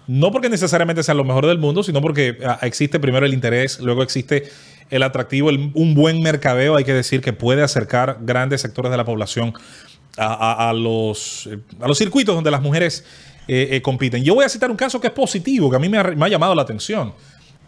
No 0.08 0.32
porque 0.32 0.48
necesariamente 0.48 1.02
sea 1.02 1.14
lo 1.14 1.22
mejor 1.22 1.46
del 1.46 1.58
mundo, 1.58 1.82
sino 1.84 2.00
porque 2.00 2.38
ah, 2.44 2.58
existe 2.62 2.98
primero 2.98 3.24
el 3.26 3.34
interés, 3.34 3.78
luego 3.78 4.02
existe 4.02 4.48
el 4.90 5.02
atractivo, 5.02 5.48
un 5.48 5.94
buen 5.94 6.20
mercadeo, 6.22 6.76
hay 6.76 6.84
que 6.84 6.94
decir, 6.94 7.20
que 7.20 7.32
puede 7.32 7.62
acercar 7.62 8.18
grandes 8.22 8.60
sectores 8.60 8.90
de 8.90 8.96
la 8.96 9.04
población 9.04 9.52
a, 10.16 10.72
los, 10.74 11.46
eh, 11.46 11.58
a 11.80 11.86
los 11.86 11.96
circuitos 11.96 12.34
donde 12.34 12.50
las 12.50 12.60
mujeres 12.60 13.04
eh, 13.46 13.68
eh, 13.72 13.82
compiten. 13.82 14.24
Yo 14.24 14.34
voy 14.34 14.44
a 14.44 14.48
citar 14.48 14.70
un 14.70 14.76
caso 14.76 15.00
que 15.00 15.06
es 15.06 15.12
positivo, 15.12 15.70
que 15.70 15.76
a 15.76 15.78
mí 15.78 15.88
me 15.88 15.98
ha, 15.98 16.28
llamado 16.28 16.54
la 16.54 16.62
atención. 16.62 17.12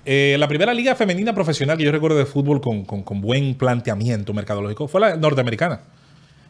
La 0.05 0.49
primera 0.49 0.75
liga 0.75 0.97
femenina 0.97 1.33
profesional 1.35 1.77
que 1.79 1.85
yo 1.85 1.93
recuerdo 1.93 2.17
de 2.19 2.27
fútbol 2.27 2.61
con, 2.61 2.85
con- 2.85 3.03
con 3.03 3.21
buen 3.21 3.55
planteamiento 3.55 4.33
mercadológico 4.35 4.89
fue 4.89 5.01
la 5.01 5.17
norteamericana. 5.17 5.83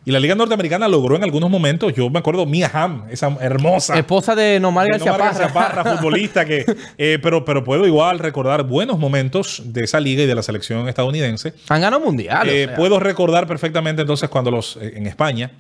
Y 0.03 0.13
la 0.13 0.21
liga 0.21 0.35
norteamericana 0.35 0.89
logró 0.89 1.17
en 1.17 1.25
algunos 1.25 1.51
momentos, 1.51 1.93
yo 1.93 2.09
me 2.09 2.21
acuerdo, 2.21 2.47
Mia 2.47 2.71
Hamm, 2.73 3.05
esa 3.11 3.37
hermosa 3.41 3.99
Esposa 3.99 4.35
de 4.35 4.59
Nomar 4.59 4.87
no 4.89 5.05
García 5.05 5.53
Parra. 5.53 5.53
Parra, 5.53 5.97
futbolista 5.97 6.47
que 6.47 6.65
eh, 6.99 7.19
pero 7.23 7.45
pero 7.45 7.65
puedo 7.65 7.87
igual 7.87 8.19
recordar 8.19 8.63
buenos 8.63 8.99
momentos 8.99 9.63
de 9.67 9.85
esa 9.85 10.01
liga 10.01 10.23
y 10.23 10.27
de 10.27 10.35
la 10.35 10.43
selección 10.43 10.89
estadounidense 10.89 11.53
Han 11.69 11.83
ganado 11.83 12.03
mundiales. 12.03 12.55
Eh, 12.55 12.65
o 12.65 12.69
sea. 12.69 12.77
puedo 12.77 12.99
recordar 12.99 13.47
perfectamente 13.47 14.01
entonces 14.01 14.31
cuando 14.31 14.51
los 14.51 14.77
eh, 14.77 14.95
en 14.97 15.07
España 15.07 15.51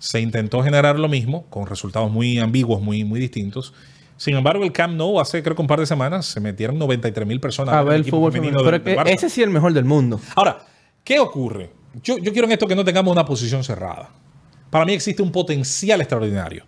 se 0.00 0.20
intentó 0.20 0.62
generar 0.64 0.98
lo 0.98 1.08
mismo 1.08 1.46
con 1.48 1.66
resultados 1.66 2.10
muy 2.10 2.40
ambiguos 2.40 2.82
muy 2.82 3.04
muy 3.04 3.20
distintos 3.20 3.72
sin 4.16 4.36
embargo 4.36 4.64
el 4.64 4.72
Camp 4.72 4.96
Nou 4.96 5.20
hace 5.20 5.40
creo 5.44 5.54
que 5.54 5.62
un 5.62 5.68
par 5.68 5.78
de 5.78 5.86
semanas 5.86 6.26
se 6.26 6.40
metieron 6.40 6.78
93 6.80 7.28
mil 7.28 7.38
personas 7.38 7.72
a 7.72 7.82
ver 7.84 7.94
el 7.94 8.04
fútbol 8.04 8.32
femenino 8.32 8.58
Pero 8.64 8.72
del 8.80 8.82
que 8.82 9.12
ese 9.12 9.30
sí 9.30 9.40
es 9.40 9.46
el 9.46 9.52
mejor 9.52 9.72
del 9.72 9.84
mundo. 9.84 10.20
Ahora, 10.34 10.58
¿qué 11.04 11.20
ocurre? 11.20 11.83
Yo, 12.02 12.18
yo 12.18 12.32
quiero 12.32 12.46
en 12.46 12.52
esto 12.52 12.66
que 12.66 12.74
no 12.74 12.84
tengamos 12.84 13.12
una 13.12 13.24
posición 13.24 13.62
cerrada. 13.64 14.10
Para 14.70 14.84
mí 14.84 14.92
existe 14.92 15.22
un 15.22 15.30
potencial 15.30 16.00
extraordinario. 16.00 16.66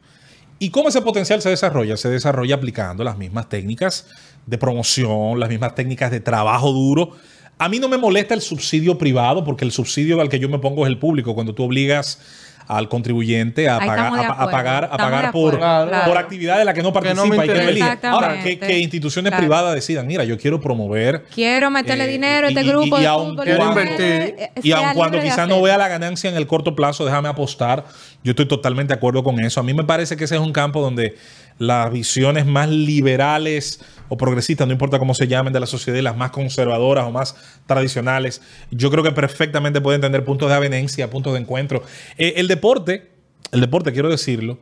¿Y 0.58 0.70
cómo 0.70 0.88
ese 0.88 1.02
potencial 1.02 1.42
se 1.42 1.50
desarrolla? 1.50 1.96
Se 1.96 2.08
desarrolla 2.08 2.54
aplicando 2.54 3.04
las 3.04 3.18
mismas 3.18 3.48
técnicas 3.48 4.06
de 4.46 4.56
promoción, 4.56 5.38
las 5.38 5.48
mismas 5.48 5.74
técnicas 5.74 6.10
de 6.10 6.20
trabajo 6.20 6.72
duro. 6.72 7.16
A 7.58 7.68
mí 7.68 7.78
no 7.78 7.88
me 7.88 7.98
molesta 7.98 8.34
el 8.34 8.40
subsidio 8.40 8.96
privado, 8.96 9.44
porque 9.44 9.64
el 9.64 9.72
subsidio 9.72 10.20
al 10.20 10.28
que 10.28 10.38
yo 10.38 10.48
me 10.48 10.58
pongo 10.58 10.86
es 10.86 10.90
el 10.90 10.98
público. 10.98 11.34
Cuando 11.34 11.54
tú 11.54 11.64
obligas 11.64 12.20
al 12.68 12.88
contribuyente 12.88 13.68
a 13.68 13.79
pagar, 13.79 14.12
de 14.12 14.24
a, 14.24 14.50
pagar, 14.50 14.85
a 14.85 14.87
Estamos 14.87 14.98
pagar 15.12 15.26
de 15.26 15.33
por, 15.33 15.57
claro. 15.59 15.90
por 16.07 16.18
actividades 16.18 16.61
en 16.61 16.66
las 16.66 16.74
que 16.74 16.83
no 16.83 16.92
Que 16.92 17.00
participa 17.00 17.44
y 17.44 17.48
que 17.48 17.55
no 17.55 17.61
elige. 17.68 17.98
Ahora, 18.09 18.42
que, 18.42 18.59
que 18.59 18.79
instituciones 18.79 19.31
Claro. 19.31 19.42
privadas 19.42 19.74
decidan, 19.74 20.07
mira, 20.07 20.24
yo 20.24 20.37
quiero 20.38 20.61
promover 20.61 21.24
Quiero 21.35 21.70
meterle 21.70 22.05
Eh, 22.05 22.09
dinero 22.09 22.46
a 22.46 22.50
este 22.50 22.62
y- 22.62 22.64
y- 22.64 22.68
grupo 22.68 22.98
y 22.98 23.00
de 23.02 23.07
aun 23.07 23.37
de 23.37 23.52
invertir. 23.52 23.64
mujeres, 23.92 24.35
eh, 24.38 24.50
Y 24.62 24.72
aun 24.72 24.94
cuando 24.94 25.18
de 25.18 25.24
quizás 25.24 25.48
no 25.48 25.62
vea 25.62 25.79
la 25.79 25.88
ganancia 25.88 26.29
en 26.29 26.37
el 26.37 26.46
corto 26.46 26.74
plazo, 26.74 27.05
déjame 27.05 27.29
apostar. 27.29 27.85
Yo 28.24 28.31
estoy 28.33 28.46
totalmente 28.48 28.92
de 28.92 28.98
acuerdo 28.98 29.22
con 29.22 29.38
eso. 29.40 29.61
A 29.61 29.62
mí 29.62 29.72
me 29.72 29.85
parece 29.85 30.16
que 30.16 30.24
ese 30.24 30.35
es 30.35 30.40
un 30.40 30.52
campo 30.52 30.81
donde 30.81 31.16
las 31.59 31.90
visiones 31.92 32.44
más 32.46 32.68
liberales 32.68 33.81
o 34.09 34.16
progresistas, 34.16 34.66
no 34.66 34.73
importa 34.73 34.99
cómo 34.99 35.14
se 35.14 35.27
llamen, 35.27 35.53
de 35.53 35.61
la 35.61 35.66
sociedad, 35.66 35.99
las 36.01 36.16
más 36.16 36.31
conservadoras 36.31 37.07
o 37.07 37.11
más 37.11 37.35
tradicionales, 37.66 38.40
yo 38.71 38.90
creo 38.90 39.03
que 39.03 39.12
perfectamente 39.12 39.81
pueden 39.81 40.01
tener 40.01 40.25
puntos 40.25 40.49
de 40.49 40.55
avenencia, 40.55 41.11
puntos 41.11 41.33
de 41.35 41.40
encuentro. 41.40 41.83
Eh, 42.19 42.35
el 42.37 42.49
deporte, 42.49 43.11
el 43.53 43.61
deporte, 43.61 43.92
quiero 43.92 44.09
decirlo, 44.09 44.59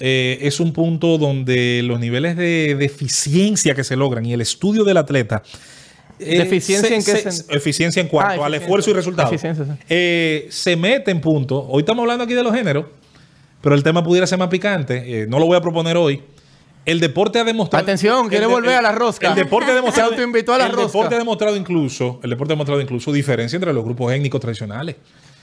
eh, 0.00 0.38
es 0.42 0.60
un 0.60 0.72
punto 0.72 1.18
donde 1.18 1.82
los 1.84 1.98
niveles 2.00 2.36
de, 2.36 2.76
de 2.78 2.84
eficiencia 2.84 3.74
que 3.74 3.82
se 3.84 3.96
logran 3.96 4.24
y 4.24 4.32
el 4.32 4.40
estudio 4.40 4.84
del 4.84 4.96
atleta. 4.96 5.42
eh, 6.20 6.38
¿Deficiencia 6.38 6.88
se- 6.88 6.94
en 6.96 7.04
qué 7.24 7.30
se- 7.30 7.44
Eficiencia 7.54 8.00
en 8.02 8.08
cuanto 8.08 8.42
Ah, 8.42 8.46
al 8.46 8.54
eficiencia. 8.54 8.64
esfuerzo 8.64 8.90
y 8.90 8.92
resultado. 8.94 9.30
Sí. 9.30 10.46
Se 10.50 10.76
mete 10.76 11.10
en 11.10 11.20
punto. 11.20 11.64
Hoy 11.68 11.80
estamos 11.82 12.02
hablando 12.02 12.24
aquí 12.24 12.34
de 12.34 12.42
los 12.42 12.54
géneros, 12.54 12.86
pero 13.60 13.74
el 13.74 13.82
tema 13.82 14.02
pudiera 14.02 14.26
ser 14.26 14.38
más 14.38 14.48
picante. 14.48 15.26
no 15.28 15.38
lo 15.38 15.46
voy 15.46 15.56
a 15.56 15.60
proponer 15.60 15.96
hoy. 15.96 16.22
El 16.88 17.00
deporte 17.00 17.38
ha 17.38 17.44
demostrado. 17.44 17.82
Atención, 17.82 18.28
quiere 18.28 18.46
de- 18.46 18.52
volver 18.52 18.70
el- 18.72 18.78
a 18.78 18.82
la 18.82 18.92
rosca. 18.92 19.28
El 19.28 19.34
deporte 19.34 19.70
ha 19.70 19.74
demostrado. 19.74 20.10
Se 20.10 20.14
autoinvitó 20.16 20.54
a 20.54 20.58
la 20.58 20.66
el 20.66 20.72
rosca. 20.72 20.86
deporte 20.86 21.14
ha 21.14 21.18
demostrado 21.18 21.56
incluso. 21.56 22.20
El 22.22 22.30
deporte 22.30 22.52
ha 22.52 22.54
demostrado 22.54 22.80
incluso 22.80 23.12
diferencia 23.12 23.56
entre 23.56 23.72
los 23.72 23.84
grupos 23.84 24.12
étnicos 24.12 24.40
tradicionales. 24.40 24.96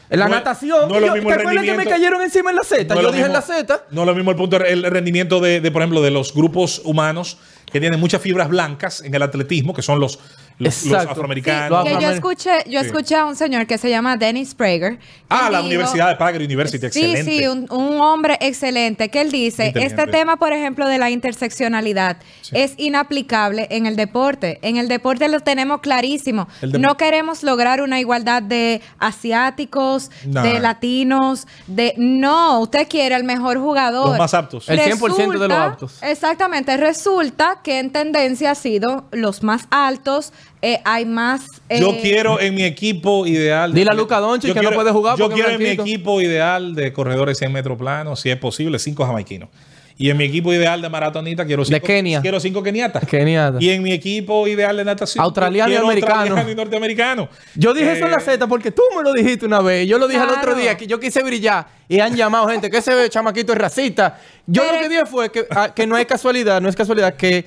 En 0.09 0.19
la 0.19 0.27
No 0.27 0.35
natación. 0.35 0.87
no 0.87 0.95
es 0.95 1.01
lo 1.01 1.13
mismo 1.13 1.29
¿Te 1.29 1.35
el 1.35 1.41
acuerdas 1.41 1.65
que 1.65 1.73
me 1.77 1.85
cayeron 1.85 2.21
encima 2.21 2.51
en 2.51 2.55
la 2.57 2.63
Z? 2.63 2.93
No 2.93 3.01
yo 3.01 3.11
dije 3.11 3.25
en 3.25 3.33
la 3.33 3.41
Z. 3.41 3.85
No 3.91 4.01
es 4.01 4.07
lo 4.07 4.13
mismo 4.15 4.29
el 4.31 4.37
punto, 4.37 4.57
el 4.57 4.83
rendimiento 4.83 5.39
de, 5.39 5.61
de, 5.61 5.71
por 5.71 5.81
ejemplo, 5.81 6.01
de 6.03 6.11
los 6.11 6.33
grupos 6.33 6.81
humanos 6.83 7.37
que 7.71 7.79
tienen 7.79 7.99
muchas 7.99 8.21
fibras 8.21 8.47
blancas 8.49 9.01
en 9.01 9.13
el 9.15 9.21
atletismo, 9.23 9.73
que 9.73 9.81
son 9.81 9.99
los, 9.99 10.19
los, 10.57 10.85
afroamericanos. 10.93 11.69
Los 11.69 11.83
Que 11.97 12.03
yo 12.03 12.09
escuché, 12.11 12.51
yo 12.67 12.79
Sí. 12.81 12.85
escuché 12.87 13.15
a 13.15 13.25
un 13.25 13.35
señor 13.35 13.67
que 13.67 13.77
se 13.77 13.89
llama 13.89 14.15
Dennis 14.17 14.55
Prager. 14.55 14.99
ah, 15.29 15.49
la 15.51 15.57
dijo- 15.59 15.67
Universidad 15.67 16.09
de 16.09 16.15
Prager 16.15 16.41
University, 16.41 16.77
Sí, 16.79 16.85
excelente. 16.85 17.23
sí, 17.39 17.47
un, 17.47 17.67
un 17.71 17.99
hombre 17.99 18.37
excelente 18.41 19.09
que 19.09 19.21
él 19.21 19.31
dice, 19.31 19.73
este 19.75 20.07
tema, 20.07 20.37
por 20.37 20.53
ejemplo, 20.53 20.87
de 20.87 20.97
la 20.97 21.09
interseccionalidad 21.09 22.17
Sí. 22.41 22.51
es 22.55 22.73
inaplicable 22.77 23.67
en 23.71 23.85
el 23.85 23.95
deporte. 23.95 24.59
En 24.61 24.77
el 24.77 24.87
deporte 24.87 25.27
lo 25.27 25.39
tenemos 25.39 25.81
clarísimo. 25.81 26.47
No 26.61 26.95
queremos 26.97 27.43
lograr 27.43 27.81
una 27.81 27.99
igualdad 27.99 28.41
de 28.43 28.81
asiáticos, 28.99 30.11
Nah. 30.25 30.43
de 30.43 30.59
latinos, 30.59 31.47
de... 31.67 31.93
No, 31.97 32.59
usted 32.59 32.87
quiere 32.87 33.15
el 33.15 33.23
mejor 33.23 33.57
jugador. 33.59 34.09
Los 34.09 34.17
más 34.17 34.33
aptos. 34.33 34.69
El 34.69 34.79
100% 34.79 35.39
de 35.39 35.47
los 35.47 35.57
Resulta- 35.57 35.65
aptos. 35.65 36.03
Exactamente. 36.03 36.77
Resulta 36.77 37.59
que 37.63 37.79
en 37.79 37.91
tendencia 37.91 38.51
ha 38.51 38.55
sido 38.55 39.07
los 39.11 39.43
más 39.43 39.67
altos, 39.71 40.31
eh, 40.73 40.81
hay 40.83 41.05
más... 41.05 41.41
Yo 41.69 41.91
eh, 41.93 41.99
quiero 42.01 42.39
en 42.39 42.55
mi 42.55 42.63
equipo 42.63 43.25
ideal. 43.27 43.73
Dile 43.73 43.91
a 43.91 43.93
Luka 43.93 44.19
Doncic 44.19 44.49
Yo 44.49 44.53
que 44.53 44.59
no 44.61 44.69
quiero- 44.69 44.75
puede 44.81 44.91
jugar 44.91 45.17
Yo 45.17 45.29
quiero 45.29 45.49
en 45.49 45.59
mi 45.59 45.65
equipo 45.67 46.19
ideal 46.21 46.73
de 46.75 46.91
corredores 46.93 47.37
100 47.37 47.51
metros 47.51 47.77
planos, 47.77 48.19
si 48.19 48.29
es 48.29 48.37
posible, 48.37 48.79
cinco 48.79 49.05
jamaiquinos. 49.05 49.49
Y 49.97 50.09
en 50.09 50.17
mi 50.17 50.25
equipo 50.25 50.51
ideal 50.51 50.81
de 50.81 50.89
maratonita 50.89 51.45
quiero 51.45 51.63
cinco, 51.63 51.87
Kenia. 51.87 52.19
quiero 52.21 52.37
cinco 52.41 52.61
keniatas. 52.61 53.07
Keniata. 53.07 53.59
Y 53.61 53.69
en 53.69 53.81
mi 53.81 53.93
equipo 53.93 54.45
ideal 54.45 54.75
de 54.75 54.83
natación 54.83 55.23
Australiano 55.23 55.71
y 55.71 55.75
americano. 55.77 56.15
australiano 56.19 56.51
y 56.51 56.55
norteamericano. 56.55 57.29
Yo 57.55 57.73
dije 57.73 57.93
eso 57.93 58.03
en 58.05 58.11
la 58.11 58.17
Eh, 58.17 58.21
Z 58.21 58.45
porque 58.47 58.71
tú 58.71 58.81
me 58.97 59.03
lo 59.03 59.13
dijiste 59.13 59.45
una 59.45 59.61
vez. 59.61 59.87
Yo 59.87 59.97
lo 59.97 60.09
dije 60.09 60.21
el 60.21 60.29
otro 60.31 60.53
día 60.53 60.75
que 60.75 60.85
yo 60.85 60.99
quise 60.99 61.23
brillar 61.23 61.67
y 61.87 61.99
han 61.99 62.13
llamado 62.13 62.45
gente 62.49 62.69
que 62.69 62.79
ese 62.79 63.09
chamaquito 63.09 63.53
es 63.53 63.57
racista. 63.57 64.19
Yo 64.45 64.63
Pero- 64.63 64.75
lo 64.75 64.81
que 64.81 64.89
dije 64.89 65.05
fue 65.05 65.31
que, 65.31 65.45
ah, 65.49 65.73
que 65.73 65.87
no 65.87 65.97
es 65.97 66.05
casualidad, 66.05 66.59
no 66.59 66.67
es 66.67 66.75
casualidad 66.75 67.13
que, 67.15 67.45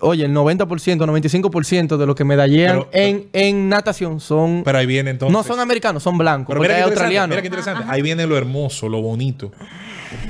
oye, 0.00 0.24
el 0.24 0.32
90%, 0.32 0.66
95% 0.66 1.96
de 1.96 2.06
los 2.06 2.14
que 2.16 2.24
medallean 2.24 2.78
Pero- 2.78 2.88
en, 2.92 3.26
en 3.32 3.68
natación 3.68 4.20
son 4.20 4.62
Pero 4.64 4.78
ahí 4.78 4.86
viene 4.86 5.10
entonces. 5.10 5.32
no 5.32 5.42
son 5.42 5.60
americanos, 5.60 6.02
son 6.02 6.18
blancos, 6.18 6.46
Pero 6.48 6.58
porque 6.60 6.68
mira 6.68 6.76
hay 6.76 6.82
qué 6.82 6.88
interesante, 6.88 7.16
australianos. 7.18 7.28
mira 7.30 7.42
qué 7.42 7.46
interesante. 7.48 7.84
Ahí 7.88 8.02
viene 8.02 8.26
lo 8.26 8.36
hermoso, 8.36 8.88
lo 8.88 9.00
bonito. 9.02 9.52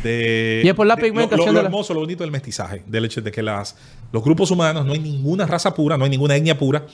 De, 0.02 0.60
Y 0.64 0.68
es 0.68 0.74
por 0.74 0.86
la 0.86 0.96
de- 0.96 1.02
pigmentación 1.02 1.54
Lo, 1.54 1.60
hermoso, 1.60 1.94
lo 1.94 2.00
bonito 2.00 2.22
del 2.22 2.30
mestizaje. 2.30 2.82
Del 2.86 3.04
hecho 3.06 3.20
de 3.22 3.30
que 3.32 3.42
las, 3.42 3.76
los 4.12 4.22
grupos 4.22 4.50
humanos 4.50 4.84
no 4.84 4.92
hay 4.92 4.98
ninguna 4.98 5.46
raza 5.46 5.74
pura, 5.74 5.96
no 5.96 6.04
hay 6.04 6.10
ninguna 6.10 6.36
etnia 6.36 6.58
pura. 6.58 6.86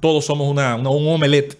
Todos 0.00 0.24
somos 0.24 0.50
una, 0.50 0.76
una- 0.76 0.90
un 0.90 1.06
omelette. 1.08 1.58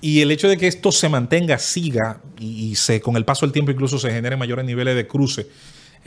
Y 0.00 0.20
el 0.20 0.30
hecho 0.30 0.48
de 0.48 0.56
que 0.56 0.66
esto 0.68 0.92
se 0.92 1.08
mantenga, 1.08 1.58
siga 1.58 2.20
y, 2.38 2.70
y 2.70 2.74
se, 2.76 3.00
con 3.00 3.16
el 3.16 3.24
paso 3.24 3.44
del 3.46 3.52
tiempo 3.52 3.70
incluso 3.72 3.98
se 3.98 4.10
generen 4.10 4.38
mayores 4.38 4.64
niveles 4.64 4.94
de 4.94 5.06
cruce 5.06 5.46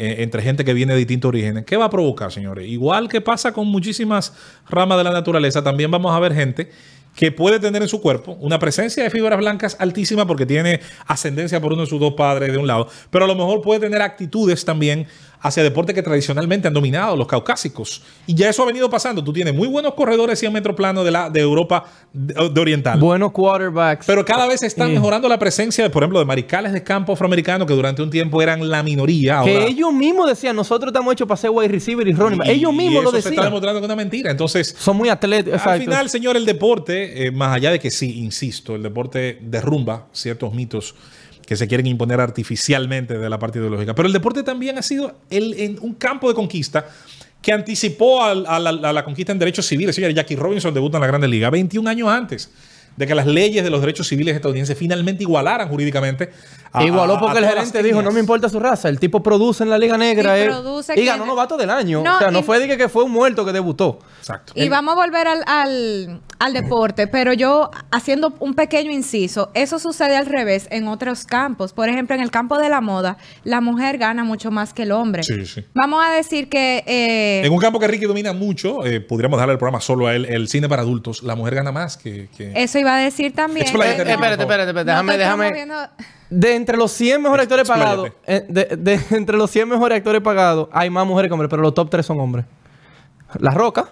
eh, 0.01 0.23
entre 0.23 0.41
gente 0.41 0.63
que 0.63 0.73
viene 0.73 0.93
de 0.93 0.99
distintos 0.99 1.27
orígenes, 1.27 1.65
¿qué 1.65 1.75
va 1.75 1.85
a 1.85 1.89
provocar, 1.89 2.31
señores? 2.31 2.65
Igual 2.69 3.09
que 3.09 3.19
pasa 3.19 3.51
con 3.51 3.67
muchísimas 3.67 4.33
ramas 4.69 4.97
de 4.97 5.03
la 5.03 5.12
naturaleza, 5.12 5.62
también 5.62 5.91
vamos 5.91 6.15
a 6.15 6.19
ver 6.21 6.33
gente 6.33 6.69
que 7.15 7.33
puede 7.33 7.59
tener 7.59 7.81
en 7.81 7.89
su 7.89 7.99
cuerpo 7.99 8.38
una 8.39 8.59
presencia 8.59 9.03
de 9.03 9.09
fibras 9.09 9.38
blancas 9.38 9.75
altísima 9.77 10.25
porque 10.25 10.45
tiene 10.45 10.79
ascendencia 11.05 11.59
por 11.59 11.73
uno 11.73 11.81
de 11.81 11.88
sus 11.89 11.99
dos 11.99 12.13
padres 12.13 12.49
de 12.49 12.57
un 12.57 12.65
lado, 12.65 12.88
pero 13.09 13.25
a 13.25 13.27
lo 13.27 13.35
mejor 13.35 13.62
puede 13.62 13.81
tener 13.81 14.01
actitudes 14.01 14.63
también 14.63 15.05
hacia 15.41 15.63
deportes 15.63 15.95
que 15.95 16.04
tradicionalmente 16.04 16.67
han 16.67 16.73
dominado, 16.73 17.15
los 17.15 17.28
caucásicos. 17.28 18.02
Y 18.28 18.36
ya 18.36 18.49
eso 18.49 18.63
ha 18.63 18.65
venido 18.65 18.89
pasando. 18.89 19.23
Tú 19.23 19.32
tienes 19.32 19.54
muy 19.54 19.67
buenos 19.67 19.93
corredores 19.93 20.38
100 20.39 20.52
metros 20.52 20.75
plano 20.75 21.04
de, 21.04 21.12
la, 21.12 21.30
de 21.30 21.39
Europa 21.39 21.86
de, 22.12 22.49
de 22.49 22.62
oriental. 22.62 22.99
Buenos 22.99 23.32
quarterbacks. 23.32 24.06
Pero 24.06 24.25
cada 24.25 24.47
vez 24.47 24.63
está 24.63 24.86
Sí. 24.88 24.93
mejorando 24.93 25.30
la 25.30 25.39
presencia, 25.39 25.89
por 25.91 26.04
ejemplo, 26.04 26.19
de 26.19 26.25
mariscales 26.25 26.73
de 26.73 26.84
campo 26.84 27.13
afroamericanos 27.13 27.67
que 27.67 27.73
durante 27.73 28.02
un 28.02 28.10
tiempo 28.10 28.41
eran 28.41 28.69
la 28.69 28.84
minoría. 28.84 29.41
que 29.43 29.54
ahora- 29.56 29.65
ellos 29.67 29.93
mismos 29.93 30.28
decían, 30.28 30.56
nosotros 30.56 30.89
estamos 30.91 31.13
hechos 31.13 31.28
para 31.28 31.38
ser 31.38 31.52
wide 31.52 31.69
receiver 31.69 32.08
y 32.08 32.13
running 32.13 32.41
Ellos 32.45 32.73
y 32.73 32.75
mismos 32.75 33.04
lo 33.04 33.10
eso 33.10 33.12
se 33.12 33.17
está 33.19 33.30
decían. 33.30 33.45
demostrando 33.45 33.80
que 33.80 33.86
es 33.86 33.89
una 33.89 33.95
mentira. 33.95 34.32
Entonces, 34.32 34.75
Son 34.78 34.97
muy 34.97 35.10
atléticos. 35.10 35.54
al 35.54 35.60
Exacto. 35.60 35.80
final, 35.82 36.10
señor, 36.10 36.36
el 36.38 36.45
deporte, 36.45 37.28
eh, 37.28 37.32
más 37.32 37.56
allá 37.56 37.71
de 37.71 37.80
que 37.80 37.91
sí, 37.91 38.19
insisto, 38.19 38.75
el 38.75 38.84
deporte 38.84 39.38
derrumba 39.41 40.08
ciertos 40.12 40.54
mitos 40.54 40.95
que 41.49 41.55
se 41.55 41.67
quieren 41.67 41.88
imponer 41.88 42.21
artificialmente 42.21 43.17
de 43.17 43.27
la 43.27 43.39
parte 43.39 43.57
ideológica. 43.57 43.95
Pero 43.95 44.05
el 44.05 44.13
deporte 44.13 44.43
también 44.43 44.77
ha 44.77 44.83
sido 44.83 45.15
el, 45.31 45.79
un 45.81 45.95
campo 45.95 46.29
de 46.29 46.35
conquista 46.35 46.88
que 47.41 47.51
anticipó 47.51 48.23
a, 48.23 48.35
la, 48.35 49.03
conquista 49.03 49.31
en 49.31 49.39
derechos 49.39 49.65
civiles. 49.65 49.95
Jackie 49.95 50.35
Robinson 50.35 50.71
debuta 50.75 50.97
en 50.97 51.01
la 51.01 51.07
Grande 51.07 51.27
Liga 51.27 51.49
21 51.49 51.89
años 51.89 52.07
antes 52.07 52.51
de 52.95 53.07
que 53.07 53.15
las 53.15 53.25
leyes 53.25 53.63
de 53.63 53.71
los 53.71 53.81
derechos 53.81 54.07
civiles 54.07 54.35
estadounidenses 54.35 54.77
finalmente 54.77 55.23
igualaran 55.23 55.69
jurídicamente 55.69 56.29
a- 56.71 56.84
Igualó 56.84 57.15
a- 57.15 57.19
porque 57.19 57.38
a 57.38 57.41
el 57.41 57.47
gerente 57.47 57.82
dijo, 57.84 58.01
no 58.01 58.12
me 58.12 58.19
importa 58.19 58.49
su 58.49 58.60
raza. 58.60 58.89
El 58.89 58.99
tipo 58.99 59.21
produce 59.23 59.63
en 59.63 59.69
la 59.69 59.77
Liga 59.77 59.97
Negra. 59.97 60.38
Y 60.38 60.41
eh, 60.41 60.45
produce 60.45 60.93
y 60.93 60.95
que- 60.97 61.05
ganó 61.05 61.25
novato 61.25 61.58
del 61.58 61.69
año. 61.69 62.01
No, 62.03 62.15
o 62.15 62.19
sea, 62.19 62.32
no 62.32 62.39
y- 62.39 62.43
fue 62.43 62.60
de 62.60 62.67
que, 62.67 62.77
que 62.77 62.89
fue 62.89 63.03
un 63.03 63.12
muerto 63.12 63.45
que 63.45 63.51
debutó. 63.51 63.99
Exacto. 64.19 64.53
Y 64.55 64.69
vamos 64.69 64.93
a 64.93 64.95
volver 64.97 65.27
al, 65.27 65.43
al, 65.47 66.21
al 66.38 66.53
deporte, 66.53 67.08
pero 67.08 67.34
yo 67.34 67.71
haciendo 67.91 68.34
un 68.39 68.53
pequeño 68.53 68.91
inciso, 68.91 69.49
eso 69.55 69.79
sucede 69.79 70.15
al 70.15 70.25
revés 70.27 70.67
en 70.69 70.88
otros 70.88 71.25
campos. 71.25 71.73
Por 71.73 71.89
ejemplo, 71.89 72.15
en 72.15 72.21
el 72.21 72.29
campo 72.32 72.58
de 72.60 72.69
la 72.69 72.82
moda, 72.82 73.17
la 73.43 73.62
mujer 73.62 73.97
gana 73.97 74.23
mucho 74.23 74.51
más 74.51 74.73
que 74.73 74.84
el 74.84 74.91
hombre. 74.91 75.23
Sí, 75.23 75.45
sí. 75.45 75.65
Vamos 75.73 76.03
a 76.05 76.12
decir 76.12 76.49
que... 76.49 76.84
eh, 76.86 77.41
En 77.45 77.51
un 77.51 77.60
campo 77.60 77.79
que 77.79 77.88
Ricky 77.88 78.05
domina 78.05 78.34
mucho, 78.34 78.86
eh, 78.86 79.01
podríamos 79.01 79.39
darle 79.39 79.53
el 79.53 79.58
programa 79.60 79.82
solo 79.82 80.05
a 80.08 80.13
él, 80.15 80.25
el 80.25 80.47
cine 80.47 80.69
para 80.69 80.84
adultos. 80.84 81.23
La 81.23 81.36
mujer 81.36 81.55
gana 81.55 81.71
más 81.71 81.97
que. 81.97 82.29
que- 82.38 82.53
eso 82.55 82.77
iba 82.77 82.95
a 82.95 82.99
decir 82.99 83.34
también. 83.34 83.65
Eh, 83.65 83.69
espérate, 83.69 84.12
espérate, 84.12 84.43
espérate, 84.43 84.73
No 84.73 84.84
déjame, 84.84 85.17
déjame. 85.17 85.89
De 86.30 86.56
entre 86.56 86.78
los 86.78 86.92
100 86.92 87.22
mejores 87.24 87.44
actores 87.44 87.68
pagados, 87.68 88.12
eh, 88.28 88.46
de, 88.48 88.65
de- 88.78 89.00
entre 89.18 89.36
los 89.38 89.50
100 89.50 89.68
mejores 89.70 89.98
actores 89.98 90.22
pagados, 90.22 90.68
hay 90.72 90.89
más 90.89 91.06
mujeres 91.08 91.30
que 91.30 91.34
hombres, 91.34 91.50
pero 91.50 91.62
los 91.62 91.74
top 91.74 91.89
3 91.89 92.06
son 92.06 92.20
hombres. 92.20 92.46
La 93.39 93.52
Roca, 93.52 93.89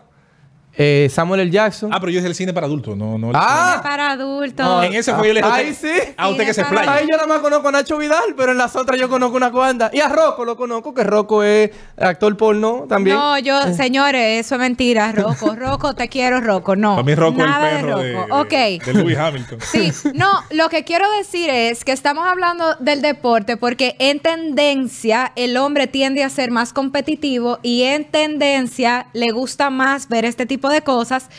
eh, 0.77 1.07
Samuel 1.11 1.41
L. 1.41 1.51
Jackson. 1.51 1.89
Ah, 1.91 1.99
pero 1.99 2.11
yo 2.11 2.19
es 2.19 2.25
el 2.25 2.35
cine 2.35 2.53
para 2.53 2.67
adultos, 2.67 2.95
no, 2.95 3.17
no 3.17 3.29
el 3.31 3.35
Ah, 3.35 3.79
Para 3.83 4.11
adultos. 4.11 4.65
No. 4.65 4.83
En 4.83 4.93
ese 4.93 5.13
fue 5.15 5.27
yo 5.29 5.33
le 5.33 5.41
dije 5.41 5.53
Ahí 5.53 5.73
sí. 5.73 5.91
A 6.15 6.29
usted 6.29 6.45
que 6.45 6.53
se 6.53 6.61
explaya. 6.61 6.93
Ahí 6.93 7.07
yo 7.09 7.15
nada 7.15 7.27
más 7.27 7.39
conozco 7.39 7.67
a 7.69 7.71
Nacho 7.71 7.97
Vidal, 7.97 8.35
pero 8.37 8.51
en 8.51 8.57
las 8.57 8.75
otras 8.75 8.99
yo 8.99 9.09
conozco 9.09 9.35
una 9.37 9.51
cuanta. 9.51 9.89
Y 9.93 9.99
a 9.99 10.09
Rocco 10.09 10.45
lo 10.45 10.55
conozco, 10.55 10.93
que 10.93 11.03
Rocco 11.03 11.43
es 11.43 11.71
actor 11.97 12.35
porno 12.37 12.85
también. 12.87 13.15
No, 13.17 13.37
yo, 13.39 13.73
señores, 13.73 14.45
eso 14.45 14.55
es 14.55 14.61
mentira, 14.61 15.11
Rocco. 15.11 15.55
Rocco, 15.57 15.95
te 15.95 16.07
quiero, 16.09 16.39
Rocco. 16.41 16.75
No. 16.75 16.91
Para 16.95 17.03
mí 17.03 17.15
Rocco 17.15 17.39
es 17.41 17.47
Nada 17.47 17.71
el 17.71 17.85
perro 17.85 17.97
de 17.99 18.05
de, 18.09 18.13
Rocco. 18.15 18.35
ok. 18.41 18.49
de, 18.51 18.81
de 18.85 18.93
Lewis 18.93 19.17
Hamilton. 19.17 19.59
Sí, 19.61 19.91
no, 20.13 20.29
lo 20.51 20.69
que 20.69 20.83
quiero 20.83 21.05
decir 21.17 21.49
es 21.49 21.83
que 21.83 21.91
estamos 21.91 22.25
hablando 22.27 22.75
del 22.79 23.01
deporte 23.01 23.57
porque 23.57 23.95
en 23.99 24.19
tendencia 24.19 25.31
el 25.35 25.57
hombre 25.57 25.87
tiende 25.87 26.23
a 26.23 26.29
ser 26.29 26.51
más 26.51 26.73
competitivo 26.73 27.59
y 27.63 27.83
en 27.83 28.05
tendencia 28.05 29.07
le 29.13 29.31
gusta 29.31 29.69
más 29.69 30.07
ver 30.09 30.25
este 30.25 30.45
tipo 30.45 30.66
de 30.69 30.81
cosas 30.81 31.29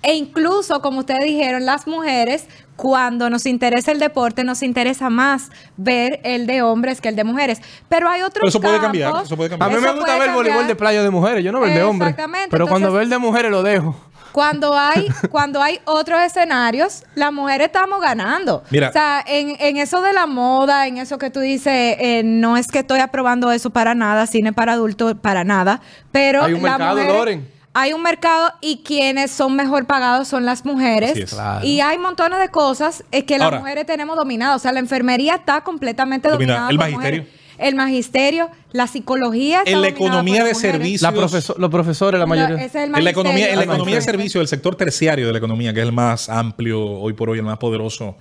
e 0.00 0.14
incluso, 0.14 0.80
como 0.80 1.00
ustedes 1.00 1.24
dijeron, 1.24 1.66
las 1.66 1.88
mujeres, 1.88 2.46
cuando 2.76 3.30
nos 3.30 3.46
interesa 3.46 3.90
el 3.90 3.98
deporte, 3.98 4.44
nos 4.44 4.62
interesa 4.62 5.10
más 5.10 5.50
ver 5.76 6.20
el 6.22 6.46
de 6.46 6.62
hombres 6.62 7.00
que 7.00 7.08
el 7.08 7.16
de 7.16 7.24
mujeres. 7.24 7.60
Pero 7.88 8.08
hay 8.08 8.22
otros 8.22 8.34
Pero 8.42 8.48
eso 8.48 8.60
puede 8.60 8.80
cambiar, 8.80 9.24
eso 9.24 9.36
puede 9.36 9.56
A 9.58 9.68
mí 9.68 9.74
me 9.80 9.90
gusta 9.92 10.16
ver 10.18 10.28
el 10.28 10.34
voleibol 10.36 10.66
de 10.68 10.76
playa 10.76 11.02
de 11.02 11.10
mujeres, 11.10 11.42
yo 11.42 11.50
no 11.50 11.58
veo 11.60 11.68
el 11.70 11.74
de 11.74 11.82
hombres. 11.82 12.10
Exactamente, 12.10 12.48
Pero 12.50 12.68
cuando 12.68 12.92
veo 12.92 13.00
el 13.02 13.10
de 13.10 13.18
mujeres 13.18 13.50
lo 13.50 13.64
dejo. 13.64 13.96
Cuando 14.30 14.78
hay, 14.78 15.08
cuando 15.32 15.60
hay 15.60 15.80
otros 15.84 16.20
escenarios, 16.22 17.02
las 17.16 17.32
mujeres 17.32 17.66
estamos 17.66 18.00
ganando. 18.00 18.62
Mira. 18.70 18.90
O 18.90 18.92
sea, 18.92 19.24
en, 19.26 19.56
en 19.58 19.78
eso 19.78 20.00
de 20.00 20.12
la 20.12 20.26
moda, 20.28 20.86
en 20.86 20.98
eso 20.98 21.18
que 21.18 21.30
tú 21.30 21.40
dices, 21.40 21.96
eh, 21.98 22.22
no 22.24 22.56
es 22.56 22.68
que 22.68 22.78
estoy 22.80 23.00
aprobando 23.00 23.50
eso 23.50 23.70
para 23.70 23.96
nada, 23.96 24.28
cine 24.28 24.52
para 24.52 24.74
adultos 24.74 25.14
para 25.20 25.42
nada, 25.42 25.80
pero 26.12 26.44
Hay 26.44 26.52
un 26.52 26.62
mercado, 26.62 26.94
mujeres- 26.98 27.12
Loren. 27.16 27.57
Hay 27.80 27.92
un 27.92 28.02
mercado 28.02 28.52
y 28.60 28.78
quienes 28.78 29.30
son 29.30 29.54
mejor 29.54 29.86
pagados 29.86 30.26
son 30.26 30.44
las 30.44 30.64
mujeres. 30.64 31.16
Es. 31.16 31.30
Claro. 31.32 31.64
Y 31.64 31.80
hay 31.80 31.96
montones 31.98 32.40
de 32.40 32.48
cosas 32.48 33.04
eh, 33.12 33.24
que 33.24 33.38
las 33.38 33.44
Ahora. 33.46 33.60
mujeres 33.60 33.86
tenemos 33.86 34.16
dominadas. 34.16 34.56
O 34.56 34.58
sea, 34.58 34.72
la 34.72 34.80
enfermería 34.80 35.36
está 35.36 35.60
completamente 35.62 36.28
Dominada. 36.28 36.62
dominada. 36.62 36.70
El 36.70 36.76
por 36.76 36.84
magisterio. 36.98 37.22
mujeres. 37.22 37.38
El 37.58 37.74
magisterio, 37.74 38.50
la 38.72 38.86
psicología. 38.86 39.62
En 39.66 39.80
la 39.80 39.88
economía 39.88 40.44
de 40.44 40.54
servicios. 40.54 41.02
La 41.02 41.12
profeso- 41.12 41.54
los 41.58 41.70
profesores, 41.70 42.18
la 42.18 42.24
No, 42.26 42.30
mayoría. 42.30 42.56
ese 42.56 42.64
es 42.66 42.74
el 42.88 42.94
En 42.94 43.04
la 43.04 43.10
economía, 43.10 43.50
en 43.50 43.56
la 43.56 43.64
economía 43.64 43.94
de 43.94 43.98
Exactamente. 43.98 44.02
servicio, 44.22 44.40
el 44.40 44.48
sector 44.48 44.74
terciario 44.76 45.26
de 45.26 45.32
la 45.32 45.38
economía, 45.38 45.72
que 45.72 45.80
es 45.80 45.86
el 45.86 45.92
más 45.92 46.28
amplio 46.28 46.80
hoy 46.80 47.12
por 47.14 47.30
hoy, 47.30 47.38
el 47.38 47.44
más 47.44 47.58
poderoso. 47.58 48.16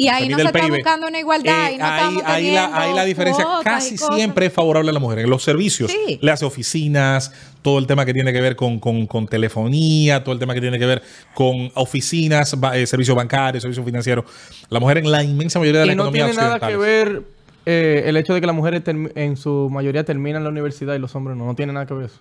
Y 0.00 0.06
ahí 0.08 0.28
no 0.28 0.38
se 0.38 0.44
está 0.44 0.60
PIB. 0.60 0.70
buscando 0.76 1.08
una 1.08 1.18
igualdad. 1.18 1.70
y 1.72 1.76
no 1.76 1.84
Eh, 1.84 1.88
ahí, 1.88 1.98
estamos 1.98 2.22
ahí 2.24 2.50
la, 2.52 2.80
ahí 2.82 2.94
la 2.94 3.04
diferencia 3.04 3.44
casi 3.64 3.98
siempre 3.98 4.46
es 4.46 4.52
favorable 4.52 4.90
a 4.90 4.92
la 4.92 5.00
mujer. 5.00 5.18
En 5.18 5.28
los 5.28 5.42
servicios, 5.42 5.90
Sí. 5.90 6.20
le 6.22 6.30
hace 6.30 6.44
oficinas, 6.44 7.32
todo 7.62 7.80
el 7.80 7.88
tema 7.88 8.06
que 8.06 8.14
tiene 8.14 8.32
que 8.32 8.40
ver 8.40 8.54
con, 8.54 8.78
con- 8.78 9.08
con 9.08 9.26
telefonía, 9.26 10.22
todo 10.22 10.32
el 10.34 10.38
tema 10.38 10.54
que 10.54 10.60
tiene 10.60 10.78
que 10.78 10.86
ver 10.86 11.02
con 11.34 11.70
oficinas, 11.74 12.58
ba- 12.60 12.78
eh, 12.78 12.86
servicios 12.86 13.16
bancarios, 13.16 13.60
servicios 13.62 13.84
financieros. 13.84 14.24
La 14.70 14.78
mujer 14.78 14.98
en 14.98 15.10
la 15.10 15.24
inmensa 15.24 15.58
mayoría 15.58 15.80
de 15.80 15.86
la 15.88 15.92
Y 15.92 15.96
no 15.96 16.02
economía 16.04 16.26
tiene 16.26 16.40
nada 16.40 16.60
que 16.60 16.76
ver 16.76 17.22
eh, 17.66 18.04
el 18.06 18.16
hecho 18.16 18.32
de 18.34 18.40
que 18.40 18.46
las 18.46 18.54
mujeres 18.54 18.82
en 18.86 19.36
su 19.36 19.68
mayoría 19.70 20.04
terminan 20.04 20.44
la 20.44 20.48
universidad 20.50 20.94
y 20.94 21.00
los 21.00 21.12
hombres 21.16 21.36
no. 21.36 21.44
No 21.44 21.54
tiene 21.56 21.72
nada 21.72 21.86
que 21.86 21.94
ver 21.94 22.06
eso. 22.06 22.20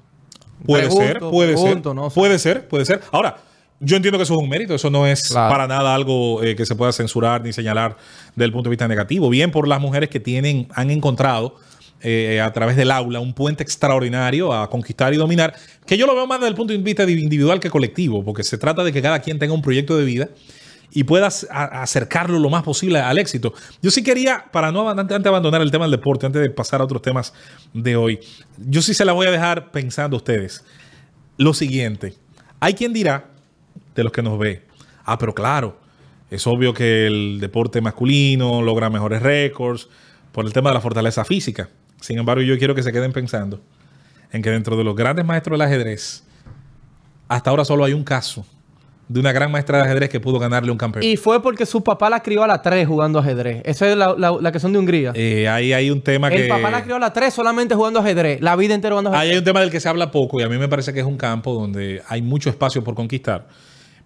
Puede 0.66 0.88
Pregunto, 0.88 1.06
ser, 1.08 1.20
puede 1.20 1.54
pregunto, 1.54 1.90
ser. 1.92 1.96
no 1.96 2.10
puede 2.10 2.40
ser, 2.40 2.68
puede 2.68 2.86
ser. 2.86 3.02
Ahora, 3.12 3.38
yo 3.80 3.96
entiendo 3.96 4.18
que 4.18 4.24
eso 4.24 4.34
es 4.36 4.40
un 4.42 4.50
mérito, 4.50 4.74
eso 4.76 4.90
no 4.90 5.06
es 5.06 5.30
Claro. 5.30 5.52
para 5.54 5.68
nada 5.68 5.94
algo 5.94 6.44
eh, 6.44 6.56
que 6.56 6.66
se 6.66 6.76
pueda 6.76 6.92
censurar 6.92 7.44
ni 7.44 7.54
señalar 7.54 7.98
desde 8.36 8.46
el 8.46 8.52
punto 8.52 8.70
de 8.70 8.72
vista 8.72 8.88
negativo. 8.88 9.30
Bien 9.30 9.52
por 9.52 9.68
las 9.68 9.80
mujeres 9.80 10.10
que 10.10 10.20
tienen, 10.20 10.68
han 10.74 10.90
encontrado 10.90 11.56
eh, 12.02 12.42
a 12.42 12.52
través 12.54 12.76
del 12.76 12.92
aula 12.92 13.20
un 13.20 13.34
puente 13.34 13.64
extraordinario 13.64 14.54
a 14.54 14.70
conquistar 14.70 15.14
y 15.14 15.18
dominar, 15.18 15.56
que 15.86 15.98
yo 15.98 16.06
lo 16.06 16.14
veo 16.16 16.28
más 16.28 16.40
desde 16.40 16.50
el 16.50 16.56
punto 16.56 16.72
de 16.74 16.80
vista 16.80 17.04
individual 17.10 17.60
que 17.60 17.70
colectivo, 17.72 18.24
porque 18.24 18.44
se 18.44 18.58
trata 18.58 18.84
de 18.84 18.92
que 18.94 19.02
cada 19.02 19.20
quien 19.20 19.40
tenga 19.40 19.54
un 19.54 19.62
proyecto 19.64 19.98
de 19.98 20.06
vida 20.06 20.30
y 20.92 21.04
puedas 21.04 21.48
a- 21.52 21.82
acercarlo 21.84 22.40
lo 22.40 22.50
más 22.50 22.64
posible 22.64 23.00
al 23.00 23.18
éxito. 23.18 23.54
Yo 23.82 23.90
sí 23.92 24.04
quería, 24.04 24.46
para 24.52 24.72
no 24.72 24.88
antes 24.90 25.22
de 25.22 25.30
abandonar 25.30 25.62
el 25.62 25.70
tema 25.72 25.86
del 25.86 25.92
deporte, 25.92 26.26
antes 26.28 26.42
de 26.42 26.50
pasar 26.52 26.82
a 26.82 26.84
otros 26.84 27.02
temas 27.02 27.34
de 27.74 27.96
hoy, 27.96 28.20
yo 28.58 28.82
sí 28.82 28.94
se 28.94 29.04
la 29.04 29.14
voy 29.14 29.28
a 29.28 29.32
dejar 29.32 29.72
pensando 29.72 30.16
a 30.16 30.20
ustedes. 30.20 30.64
Lo 31.38 31.54
siguiente, 31.54 32.14
hay 32.60 32.74
quien 32.74 32.94
dirá, 32.94 33.32
de 33.98 34.04
los 34.04 34.12
que 34.14 34.22
nos 34.24 34.40
ve, 34.40 34.66
ah, 35.06 35.18
pero 35.18 35.34
claro, 35.36 35.78
es 36.32 36.46
obvio 36.48 36.74
que 36.74 37.08
el 37.08 37.40
deporte 37.42 37.82
masculino 37.82 38.62
logra 38.62 38.90
mejores 38.90 39.22
récords 39.22 39.90
por 40.32 40.46
el 40.46 40.54
tema 40.54 40.70
de 40.70 40.76
la 40.76 40.82
fortaleza 40.82 41.26
física. 41.26 41.70
Sin 42.02 42.18
embargo, 42.20 42.42
yo 42.44 42.58
quiero 42.58 42.76
que 42.76 42.84
se 42.84 42.92
queden 42.94 43.12
pensando 43.12 43.60
en 44.32 44.42
que 44.42 44.50
dentro 44.52 44.78
de 44.78 44.84
los 44.84 44.96
grandes 44.96 45.26
maestros 45.26 45.58
del 45.58 45.68
ajedrez, 45.68 46.24
hasta 47.28 47.50
ahora 47.50 47.66
solo 47.66 47.84
hay 47.84 47.94
un 47.94 48.04
caso 48.04 48.46
de 49.10 49.22
una 49.22 49.32
gran 49.32 49.50
maestra 49.50 49.78
de 49.78 49.86
ajedrez 49.86 50.10
que 50.10 50.20
pudo 50.20 50.38
ganarle 50.38 50.70
un 50.70 50.78
campeón. 50.78 51.02
Y 51.06 51.16
fue 51.16 51.42
porque 51.42 51.66
su 51.66 51.82
papá 51.82 52.10
la 52.10 52.22
crió 52.22 52.44
a 52.44 52.48
la 52.48 52.62
3 52.62 52.86
jugando 52.86 53.20
ajedrez. 53.20 53.62
Esa 53.64 53.90
es 53.90 53.96
la, 53.98 54.14
la- 54.18 54.38
la 54.42 54.52
que 54.52 54.60
son 54.60 54.74
de 54.74 54.80
Hungría. 54.80 55.14
Eh, 55.16 55.48
ahí 55.48 55.72
hay 55.72 55.90
un 55.90 56.02
tema 56.02 56.28
el 56.28 56.42
que... 56.44 56.48
papá 56.50 56.70
la 56.70 56.84
crió 56.84 56.98
a 56.98 57.00
la 57.00 57.14
3 57.14 57.34
solamente 57.34 57.74
jugando 57.74 58.02
ajedrez. 58.02 58.42
La 58.42 58.58
vida 58.58 58.74
entera 58.76 58.94
jugando 58.96 59.12
Ahí 59.12 59.16
ajedrez. 59.16 59.32
hay 59.32 59.38
un 59.40 59.44
tema 59.46 59.62
del 59.62 59.72
que 59.72 59.80
se 59.80 59.88
habla 59.88 60.12
poco 60.12 60.42
y 60.42 60.44
a 60.44 60.50
mí 60.50 60.58
me 60.58 60.68
parece 60.68 60.92
que 60.94 61.00
es 61.00 61.06
un 61.06 61.16
campo 61.16 61.54
donde 61.54 62.02
hay 62.10 62.22
mucho 62.22 62.50
espacio 62.50 62.84
por 62.84 62.96
conquistar. 62.96 63.48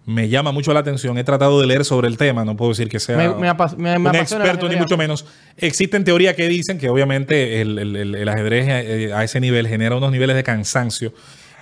Me 0.04 0.28
llama 0.28 0.50
mucho 0.50 0.72
la 0.74 0.80
atención. 0.80 1.16
He 1.16 1.24
tratado 1.24 1.60
de 1.60 1.66
leer 1.66 1.84
sobre 1.84 2.08
el 2.08 2.16
tema. 2.16 2.44
No 2.44 2.56
puedo 2.56 2.70
decir 2.72 2.88
que 2.88 2.98
sea 2.98 3.16
Me- 3.16 3.28
un 3.28 4.14
experto 4.16 4.68
ni 4.68 4.76
mucho 4.76 4.96
menos. 4.96 5.24
Existen 5.56 6.02
teorías 6.04 6.34
que 6.34 6.48
dicen 6.48 6.78
que 6.78 6.88
obviamente 6.88 7.60
el, 7.60 7.78
el- 7.78 7.96
el- 7.96 8.14
el 8.16 8.28
ajedrez 8.28 8.66
eh, 8.68 9.12
a 9.14 9.22
ese 9.22 9.38
nivel 9.40 9.68
genera 9.68 9.94
unos 9.96 10.10
niveles 10.10 10.34
de 10.34 10.42
cansancio 10.42 11.12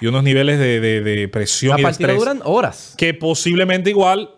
y 0.00 0.06
unos 0.06 0.22
niveles 0.24 0.58
de, 0.58 0.80
de- 0.80 1.00
de 1.02 1.28
presión 1.28 1.74
La 1.74 1.80
y 1.80 1.84
de 1.84 1.90
estrés 1.90 2.16
duran 2.16 2.40
horas. 2.44 2.94
que 2.96 3.12
posiblemente 3.12 3.90
igual 3.90 4.30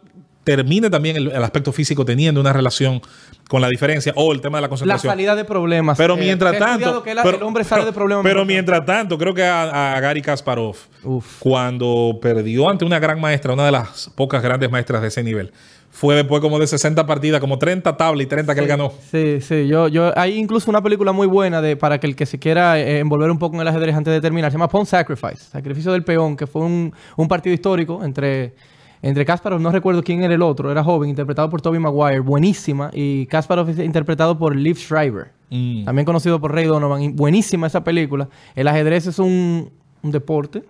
termine 0.44 0.90
también 0.90 1.16
el, 1.16 1.28
el 1.30 1.44
aspecto 1.44 1.72
físico 1.72 2.04
teniendo 2.04 2.40
una 2.40 2.52
relación 2.52 3.00
con 3.48 3.60
la 3.60 3.68
diferencia 3.68 4.12
o 4.16 4.32
el 4.32 4.40
tema 4.40 4.58
de 4.58 4.62
la 4.62 4.66
La 4.66 4.68
concentración. 4.70 5.10
salida 5.12 5.34
de 5.36 5.44
problemas. 5.44 5.96
Pero 5.98 6.14
Eh, 6.14 6.20
mientras 6.20 6.52
tanto, 6.58 6.72
estudiado 6.74 7.02
que 7.02 7.14
la- 7.14 7.22
pero, 7.22 7.36
el 7.36 7.42
hombre 7.42 7.64
sale 7.64 7.82
pero- 7.82 7.92
de 7.92 7.94
problemas. 7.94 8.24
Pero 8.24 8.44
mientras 8.44 8.84
tanto, 8.86 9.18
creo 9.18 9.34
que 9.34 9.44
a, 9.44 9.94
a 9.96 10.00
Gary 10.00 10.22
Kasparov, 10.22 10.76
Uf. 11.04 11.38
cuando 11.38 12.18
perdió 12.20 12.68
ante 12.68 12.84
una 12.84 12.98
gran 12.98 13.20
maestra, 13.20 13.52
una 13.52 13.66
de 13.66 13.72
las 13.72 14.10
pocas 14.14 14.42
grandes 14.42 14.70
maestras 14.70 15.02
de 15.02 15.08
ese 15.08 15.22
nivel, 15.22 15.52
fue 15.90 16.14
después 16.14 16.40
como 16.40 16.58
de 16.58 16.66
60 16.66 17.04
partidas, 17.06 17.38
como 17.40 17.58
30 17.58 17.94
tablas 17.98 18.24
y 18.24 18.26
30 18.26 18.54
que 18.54 18.60
él 18.62 18.66
ganó. 18.66 18.92
Sí, 19.10 19.42
sí. 19.42 19.68
Yo, 19.68 19.88
yo, 19.88 20.10
hay 20.18 20.38
incluso 20.38 20.70
una 20.70 20.82
película 20.82 21.12
muy 21.12 21.26
buena 21.26 21.60
de 21.60 21.76
para 21.76 22.00
que 22.00 22.06
el 22.06 22.16
que 22.16 22.24
se 22.24 22.38
quiera 22.38 22.80
eh, 22.80 22.98
envolver 23.00 23.30
un 23.30 23.38
poco 23.38 23.56
en 23.56 23.60
el 23.60 23.68
ajedrez 23.68 23.94
antes 23.94 24.12
de 24.14 24.20
terminar. 24.22 24.50
Se 24.50 24.54
llama 24.54 24.68
Pawn 24.68 24.86
Sacrifice. 24.86 25.36
Sacrificio 25.52 25.92
del 25.92 26.02
peón, 26.02 26.34
que 26.36 26.46
fue 26.46 26.62
un, 26.62 26.94
un 27.16 27.28
partido 27.28 27.52
histórico 27.52 28.02
entre, 28.02 28.54
entre 29.02 29.24
Kasparov, 29.24 29.60
no 29.60 29.70
recuerdo 29.72 30.02
quién 30.02 30.22
era 30.22 30.32
el 30.34 30.42
otro, 30.42 30.70
era 30.70 30.82
joven, 30.84 31.10
interpretado 31.10 31.50
por 31.50 31.60
Toby 31.60 31.78
Maguire, 31.80 32.20
buenísima. 32.20 32.90
Y 32.94 33.26
Kasparov 33.26 33.68
es 33.68 33.78
interpretado 33.80 34.38
por 34.38 34.54
Liv 34.56 34.76
Schreiber, 34.78 35.32
Mm. 35.50 35.84
también 35.84 36.06
conocido 36.06 36.40
por 36.40 36.52
Ray 36.54 36.64
Donovan. 36.66 37.02
y 37.02 37.08
buenísima 37.08 37.66
esa 37.66 37.84
película. 37.84 38.28
El 38.54 38.68
ajedrez 38.68 39.06
es 39.08 39.18
un, 39.18 39.70
un 40.02 40.10
deporte. 40.10 40.62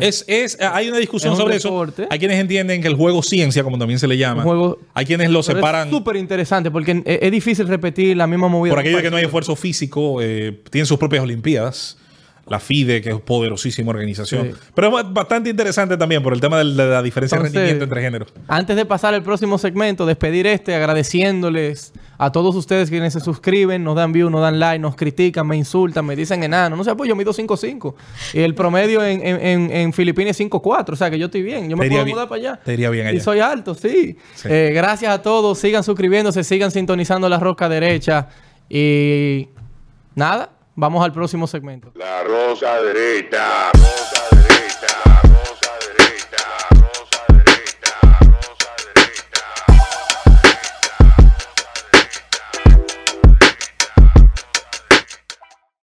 Es, 0.00 0.24
es, 0.28 0.56
hay 0.60 0.88
una 0.88 0.98
discusión 0.98 1.32
Es 1.32 1.38
un 1.38 1.44
sobre 1.44 1.56
eso. 1.56 1.68
deporte. 1.70 2.06
Hay 2.08 2.18
quienes 2.20 2.38
entienden 2.38 2.80
que 2.80 2.86
el 2.88 2.94
juego 2.94 3.22
ciencia, 3.22 3.64
como 3.64 3.78
también 3.78 3.98
se 3.98 4.06
le 4.06 4.16
llama, 4.16 4.44
juego- 4.44 4.78
hay 4.94 5.04
quienes 5.06 5.28
lo 5.30 5.42
separan 5.42 5.88
Es 5.88 5.94
súper 5.94 6.16
interesante 6.16 6.70
porque 6.70 7.02
es, 7.04 7.18
es 7.22 7.32
difícil 7.32 7.66
repetir 7.66 8.16
la 8.16 8.26
misma 8.28 8.46
movida. 8.48 8.72
por 8.72 8.78
aquello 8.80 8.98
de 8.98 9.02
que 9.02 9.10
no 9.10 9.16
hay 9.16 9.24
esfuerzo 9.24 9.56
físico, 9.56 10.22
eh, 10.22 10.62
tienen 10.70 10.86
sus 10.86 10.98
propias 10.98 11.24
olimpiadas. 11.24 11.98
La 12.50 12.60
FIDE, 12.60 13.00
que 13.02 13.10
es 13.10 13.20
poderosísima 13.20 13.90
organización. 13.90 14.52
Sí. 14.52 14.60
Pero 14.74 14.98
es 14.98 15.12
bastante 15.12 15.50
interesante 15.50 15.96
también 15.96 16.22
por 16.22 16.32
el 16.32 16.40
tema 16.40 16.58
de 16.58 16.64
la 16.64 17.02
diferencia 17.02 17.36
Entonces, 17.36 17.52
de 17.52 17.58
rendimiento 17.60 17.84
entre 17.84 18.00
géneros. 18.02 18.32
Antes 18.48 18.76
de 18.76 18.84
pasar 18.84 19.14
al 19.14 19.22
próximo 19.22 19.58
segmento, 19.58 20.06
despedir 20.06 20.46
este 20.46 20.74
agradeciéndoles 20.74 21.92
a 22.18 22.32
todos 22.32 22.54
ustedes 22.56 22.90
quienes 22.90 23.12
se 23.12 23.20
suscriben, 23.20 23.84
nos 23.84 23.94
dan 23.94 24.12
view, 24.12 24.28
nos 24.30 24.40
dan 24.40 24.58
like, 24.58 24.78
nos 24.80 24.96
critican, 24.96 25.46
me 25.46 25.56
insultan, 25.56 26.04
me 26.04 26.16
dicen 26.16 26.42
enano. 26.42 26.74
No 26.76 26.82
sé, 26.84 26.94
pues 26.96 27.08
yo 27.08 27.14
mido 27.14 27.32
5'5". 27.32 27.94
Y 28.34 28.40
el 28.40 28.54
promedio 28.54 29.04
en, 29.04 29.24
en, 29.24 29.70
en, 29.70 29.92
Filipinas 29.92 30.38
es 30.40 30.46
5'4". 30.50 30.92
O 30.92 30.96
sea 30.96 31.10
que 31.10 31.18
yo 31.18 31.26
estoy 31.26 31.42
bien. 31.42 31.68
Yo 31.68 31.76
me 31.76 31.88
puedo 31.88 32.04
bien- 32.04 32.14
mudar 32.16 32.28
para 32.28 32.40
allá. 32.40 32.60
te 32.64 32.72
iría 32.74 32.90
bien 32.90 33.06
Y 33.06 33.10
allá. 33.10 33.20
soy 33.20 33.40
alto, 33.40 33.74
sí. 33.74 34.16
Sí. 34.34 34.48
Eh, 34.50 34.72
gracias 34.74 35.12
a 35.12 35.22
todos. 35.22 35.58
Sigan 35.58 35.84
suscribiéndose, 35.84 36.42
sigan 36.42 36.70
sintonizando 36.70 37.28
la 37.28 37.38
roca 37.38 37.68
derecha. 37.68 38.28
Y 38.68 39.48
nada, 40.14 40.50
vamos 40.78 41.04
al 41.04 41.12
próximo 41.12 41.46
segmento. 41.46 41.90
La 41.96 42.22
rosa 42.22 42.80
derecha. 42.80 43.70
Rosa 43.72 44.27